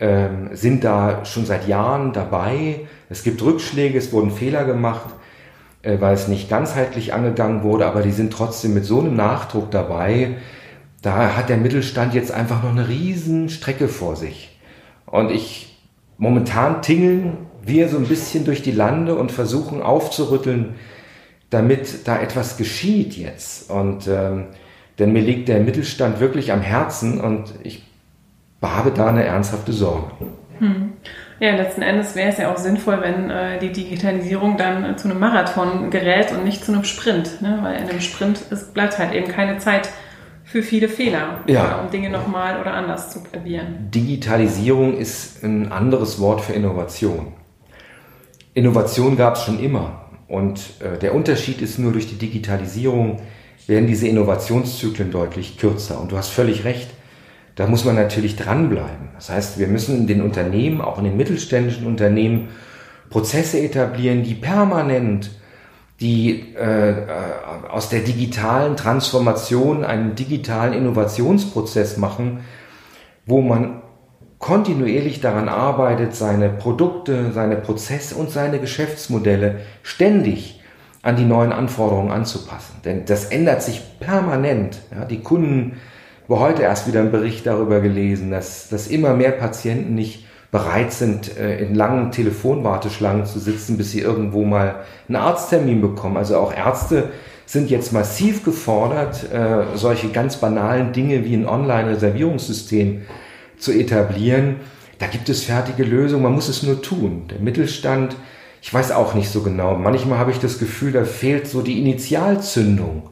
[0.00, 2.80] ähm, sind da schon seit Jahren dabei.
[3.08, 5.14] Es gibt Rückschläge, es wurden Fehler gemacht,
[5.82, 9.70] äh, weil es nicht ganzheitlich angegangen wurde, aber die sind trotzdem mit so einem Nachdruck
[9.70, 10.36] dabei.
[11.02, 14.58] Da hat der Mittelstand jetzt einfach noch eine riesen Strecke vor sich.
[15.06, 15.78] Und ich
[16.18, 20.74] momentan tingeln wir so ein bisschen durch die Lande und versuchen aufzurütteln,
[21.50, 23.70] damit da etwas geschieht jetzt.
[23.70, 24.46] Und ähm,
[24.98, 27.84] denn mir liegt der Mittelstand wirklich am Herzen und ich
[28.60, 30.10] habe da eine ernsthafte Sorge.
[30.58, 30.92] Hm.
[31.40, 35.08] Ja, letzten Endes wäre es ja auch sinnvoll, wenn äh, die Digitalisierung dann äh, zu
[35.08, 37.40] einem Marathon gerät und nicht zu einem Sprint.
[37.40, 37.58] Ne?
[37.62, 39.88] Weil in einem Sprint ist, bleibt halt eben keine Zeit
[40.44, 41.80] für viele Fehler, ja.
[41.80, 43.90] um Dinge nochmal oder anders zu probieren.
[43.94, 47.34] Digitalisierung ist ein anderes Wort für Innovation.
[48.54, 50.06] Innovation gab es schon immer.
[50.26, 53.20] Und äh, der Unterschied ist nur durch die Digitalisierung
[53.66, 56.00] werden diese Innovationszyklen deutlich kürzer.
[56.00, 56.88] Und du hast völlig recht,
[57.58, 59.08] da muss man natürlich dranbleiben.
[59.16, 62.50] Das heißt, wir müssen in den Unternehmen, auch in den mittelständischen Unternehmen,
[63.10, 65.32] Prozesse etablieren, die permanent
[65.98, 66.94] die äh,
[67.68, 72.44] aus der digitalen Transformation einen digitalen Innovationsprozess machen,
[73.26, 73.82] wo man
[74.38, 80.62] kontinuierlich daran arbeitet, seine Produkte, seine Prozesse und seine Geschäftsmodelle ständig
[81.02, 82.76] an die neuen Anforderungen anzupassen.
[82.84, 84.78] Denn das ändert sich permanent.
[84.94, 85.78] Ja, die Kunden,
[86.28, 90.92] wo heute erst wieder einen Bericht darüber gelesen, dass, dass immer mehr Patienten nicht bereit
[90.92, 94.76] sind, äh, in langen Telefonwarteschlangen zu sitzen, bis sie irgendwo mal
[95.08, 96.16] einen Arzttermin bekommen.
[96.16, 97.10] Also auch Ärzte
[97.46, 103.02] sind jetzt massiv gefordert, äh, solche ganz banalen Dinge wie ein Online-Reservierungssystem
[103.58, 104.56] zu etablieren.
[104.98, 107.24] Da gibt es fertige Lösungen, man muss es nur tun.
[107.30, 108.16] Der Mittelstand,
[108.60, 109.76] ich weiß auch nicht so genau.
[109.76, 113.10] Manchmal habe ich das Gefühl, da fehlt so die Initialzündung.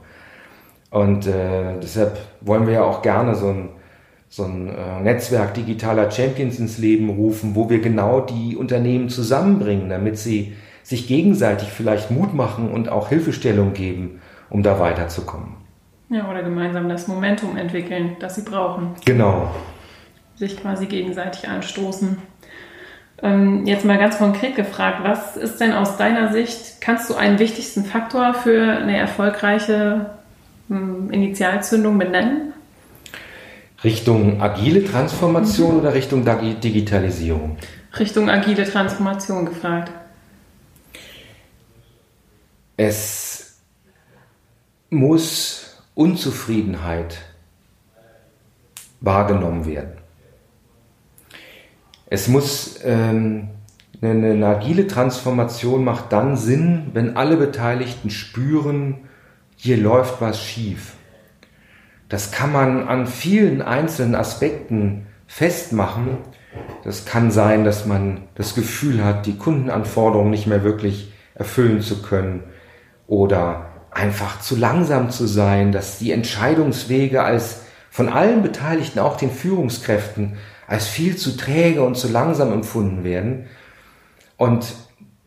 [0.96, 3.68] Und äh, deshalb wollen wir ja auch gerne so ein,
[4.30, 9.90] so ein äh, Netzwerk digitaler Champions ins Leben rufen, wo wir genau die Unternehmen zusammenbringen,
[9.90, 15.56] damit sie sich gegenseitig vielleicht Mut machen und auch Hilfestellung geben, um da weiterzukommen.
[16.08, 18.94] Ja, oder gemeinsam das Momentum entwickeln, das sie brauchen.
[19.04, 19.50] Genau.
[20.36, 22.16] Sich quasi gegenseitig anstoßen.
[23.22, 27.38] Ähm, jetzt mal ganz konkret gefragt, was ist denn aus deiner Sicht, kannst du einen
[27.38, 30.15] wichtigsten Faktor für eine erfolgreiche
[30.68, 32.52] Initialzündung benennen?
[33.84, 35.80] Richtung agile Transformation mhm.
[35.80, 37.56] oder Richtung Digitalisierung?
[37.98, 39.92] Richtung agile Transformation gefragt.
[42.76, 43.58] Es
[44.90, 47.18] muss Unzufriedenheit
[49.00, 49.92] wahrgenommen werden.
[52.08, 53.48] Es muss ähm,
[54.00, 59.06] eine, eine agile Transformation macht dann Sinn, wenn alle Beteiligten spüren,
[59.56, 60.94] hier läuft was schief.
[62.08, 66.18] Das kann man an vielen einzelnen Aspekten festmachen.
[66.84, 72.02] Das kann sein, dass man das Gefühl hat, die Kundenanforderungen nicht mehr wirklich erfüllen zu
[72.02, 72.44] können
[73.06, 79.30] oder einfach zu langsam zu sein, dass die Entscheidungswege als von allen Beteiligten, auch den
[79.30, 80.36] Führungskräften,
[80.68, 83.46] als viel zu träge und zu langsam empfunden werden.
[84.36, 84.66] Und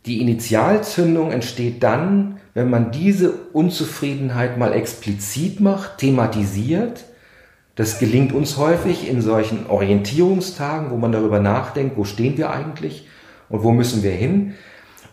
[0.06, 7.06] die Initialzündung entsteht dann, wenn man diese Unzufriedenheit mal explizit macht, thematisiert.
[7.76, 13.08] Das gelingt uns häufig in solchen Orientierungstagen, wo man darüber nachdenkt, wo stehen wir eigentlich
[13.50, 14.56] und wo müssen wir hin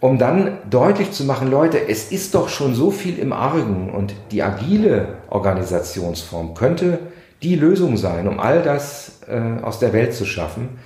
[0.01, 4.14] um dann deutlich zu machen, Leute, es ist doch schon so viel im Argen und
[4.30, 6.99] die agile Organisationsform könnte
[7.43, 10.78] die Lösung sein, um all das äh, aus der Welt zu schaffen.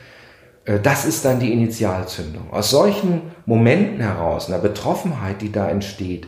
[0.64, 2.52] Äh, das ist dann die Initialzündung.
[2.52, 6.26] Aus solchen Momenten heraus, einer Betroffenheit, die da entsteht,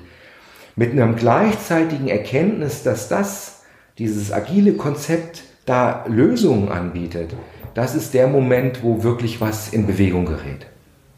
[0.76, 3.64] mit einem gleichzeitigen Erkenntnis, dass das,
[3.98, 7.34] dieses agile Konzept da Lösungen anbietet,
[7.74, 10.66] das ist der Moment, wo wirklich was in Bewegung gerät.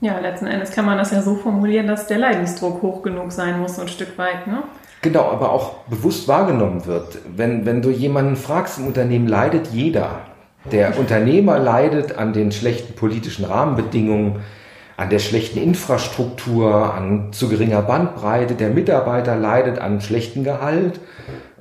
[0.01, 3.59] Ja, letzten Endes kann man das ja so formulieren, dass der Leidensdruck hoch genug sein
[3.59, 4.63] muss, so ein Stück weit, ne?
[5.03, 7.19] Genau, aber auch bewusst wahrgenommen wird.
[7.37, 10.21] Wenn, wenn du jemanden fragst im Unternehmen, leidet jeder.
[10.71, 14.41] Der Unternehmer leidet an den schlechten politischen Rahmenbedingungen,
[14.97, 18.55] an der schlechten Infrastruktur, an zu geringer Bandbreite.
[18.55, 21.01] Der Mitarbeiter leidet an schlechtem Gehalt,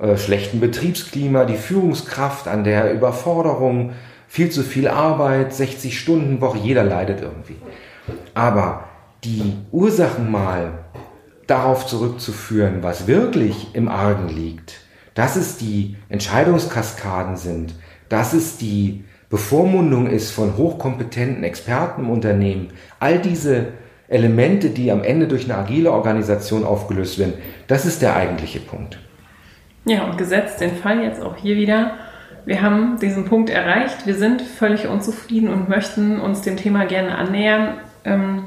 [0.00, 3.92] äh, schlechten Betriebsklima, die Führungskraft an der Überforderung,
[4.28, 7.56] viel zu viel Arbeit, 60 Stunden Woche, jeder leidet irgendwie.
[8.34, 8.84] Aber
[9.24, 10.72] die Ursachen mal
[11.46, 14.80] darauf zurückzuführen, was wirklich im Argen liegt,
[15.14, 17.74] dass es die Entscheidungskaskaden sind,
[18.14, 22.68] dass es die Bevormundung ist von hochkompetenten Experten im Unternehmen,
[23.00, 23.72] all diese
[24.06, 27.34] Elemente, die am Ende durch eine agile Organisation aufgelöst werden,
[27.66, 29.00] das ist der eigentliche Punkt.
[29.84, 31.94] Ja, und gesetzt den Fall jetzt auch hier wieder.
[32.44, 37.18] Wir haben diesen Punkt erreicht, wir sind völlig unzufrieden und möchten uns dem Thema gerne
[37.18, 37.78] annähern.
[38.04, 38.44] Ähm,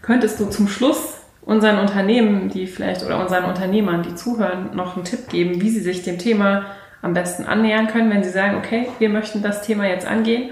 [0.00, 5.04] könntest du zum Schluss unseren Unternehmen, die vielleicht oder unseren Unternehmern, die zuhören, noch einen
[5.04, 6.64] Tipp geben, wie sie sich dem Thema
[7.04, 10.50] am besten annähern können, wenn sie sagen, okay, wir möchten das Thema jetzt angehen.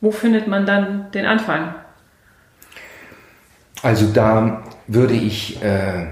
[0.00, 1.74] Wo findet man dann den Anfang?
[3.82, 6.06] Also da würde ich äh,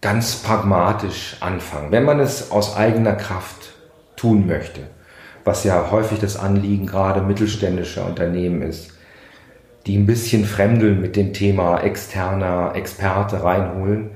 [0.00, 3.74] ganz pragmatisch anfangen, wenn man es aus eigener Kraft
[4.16, 4.80] tun möchte,
[5.44, 8.94] was ja häufig das Anliegen gerade mittelständischer Unternehmen ist
[9.86, 14.10] die ein bisschen fremdeln mit dem Thema externer Experte reinholen,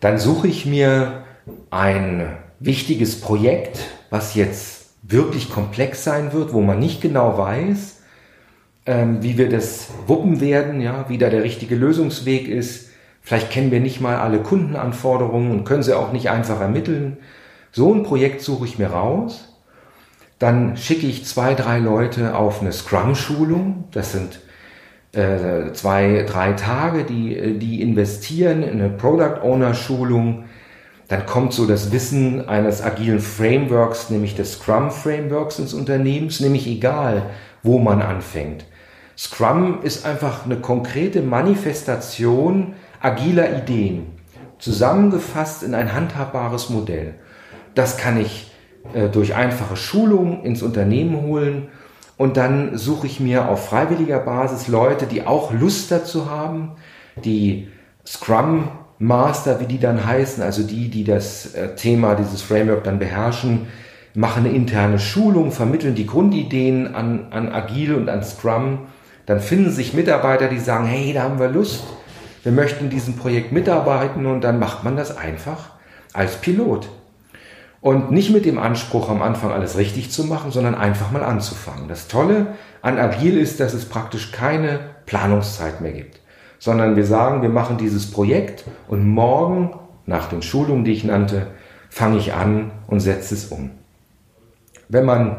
[0.00, 1.24] dann suche ich mir
[1.70, 3.80] ein wichtiges Projekt,
[4.10, 8.02] was jetzt wirklich komplex sein wird, wo man nicht genau weiß,
[8.86, 12.90] ähm, wie wir das wuppen werden, ja, wie da der richtige Lösungsweg ist.
[13.22, 17.18] Vielleicht kennen wir nicht mal alle Kundenanforderungen und können sie auch nicht einfach ermitteln.
[17.72, 19.58] So ein Projekt suche ich mir raus.
[20.38, 23.84] Dann schicke ich zwei, drei Leute auf eine Scrum-Schulung.
[23.92, 24.40] Das sind
[25.12, 30.44] äh, zwei, drei Tage, die, die investieren in eine Product Owner Schulung.
[31.10, 36.68] Dann kommt so das Wissen eines agilen Frameworks, nämlich des Scrum Frameworks ins Unternehmens, nämlich
[36.68, 37.24] egal,
[37.64, 38.64] wo man anfängt.
[39.18, 44.06] Scrum ist einfach eine konkrete Manifestation agiler Ideen,
[44.60, 47.14] zusammengefasst in ein handhabbares Modell.
[47.74, 48.52] Das kann ich
[48.94, 51.70] äh, durch einfache Schulung ins Unternehmen holen
[52.18, 56.76] und dann suche ich mir auf freiwilliger Basis Leute, die auch Lust dazu haben,
[57.24, 57.66] die
[58.06, 58.68] Scrum
[59.00, 63.66] Master, wie die dann heißen, also die, die das äh, Thema, dieses Framework dann beherrschen,
[64.14, 68.80] machen eine interne Schulung, vermitteln die Grundideen an, an Agile und an Scrum.
[69.24, 71.82] Dann finden sich Mitarbeiter, die sagen, hey, da haben wir Lust,
[72.42, 75.70] wir möchten in diesem Projekt mitarbeiten und dann macht man das einfach
[76.12, 76.88] als Pilot.
[77.80, 81.88] Und nicht mit dem Anspruch, am Anfang alles richtig zu machen, sondern einfach mal anzufangen.
[81.88, 82.48] Das Tolle
[82.82, 86.19] an Agil ist, dass es praktisch keine Planungszeit mehr gibt,
[86.60, 89.74] sondern wir sagen, wir machen dieses Projekt und morgen,
[90.06, 91.48] nach den Schulungen, die ich nannte,
[91.88, 93.70] fange ich an und setze es um.
[94.88, 95.38] Wenn man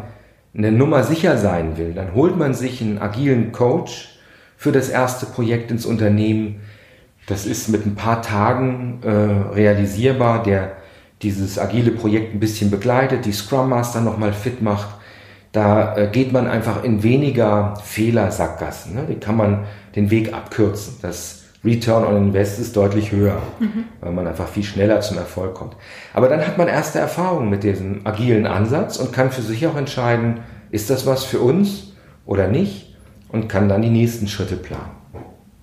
[0.55, 4.19] eine Nummer sicher sein will, dann holt man sich einen agilen Coach
[4.57, 6.61] für das erste Projekt ins Unternehmen.
[7.27, 10.73] Das ist mit ein paar Tagen äh, realisierbar, der
[11.21, 14.89] dieses agile Projekt ein bisschen begleitet, die Scrum Master nochmal fit macht.
[15.51, 18.95] Da äh, geht man einfach in weniger Fehlersackgassen.
[18.95, 19.05] Ne?
[19.09, 20.95] Die kann man den Weg abkürzen.
[21.01, 23.85] Das Return on Invest ist deutlich höher, mhm.
[23.99, 25.75] weil man einfach viel schneller zum Erfolg kommt.
[26.13, 29.75] Aber dann hat man erste Erfahrungen mit diesem agilen Ansatz und kann für sich auch
[29.75, 30.39] entscheiden,
[30.71, 31.93] ist das was für uns
[32.25, 32.95] oder nicht
[33.29, 34.91] und kann dann die nächsten Schritte planen.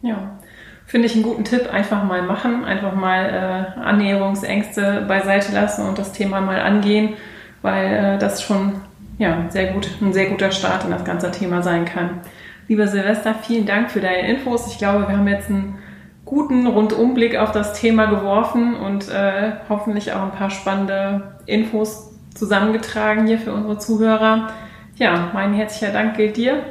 [0.02, 0.38] Ja,
[0.86, 1.72] finde ich einen guten Tipp.
[1.72, 7.14] Einfach mal machen, einfach mal äh, Annäherungsängste beiseite lassen und das Thema mal angehen,
[7.62, 8.74] weil äh, das schon
[9.18, 12.20] ja, sehr gut, ein sehr guter Start in das ganze Thema sein kann.
[12.68, 14.68] Lieber Silvester, vielen Dank für deine Infos.
[14.68, 15.78] Ich glaube, wir haben jetzt einen
[16.24, 23.26] guten Rundumblick auf das Thema geworfen und äh, hoffentlich auch ein paar spannende Infos zusammengetragen
[23.26, 24.48] hier für unsere Zuhörer.
[24.96, 26.62] Ja, mein herzlicher Dank gilt dir.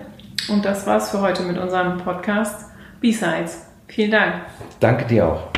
[0.49, 2.65] Und das war's für heute mit unserem Podcast
[3.01, 3.65] B-Sides.
[3.87, 4.33] Vielen Dank.
[4.79, 5.57] Danke dir auch.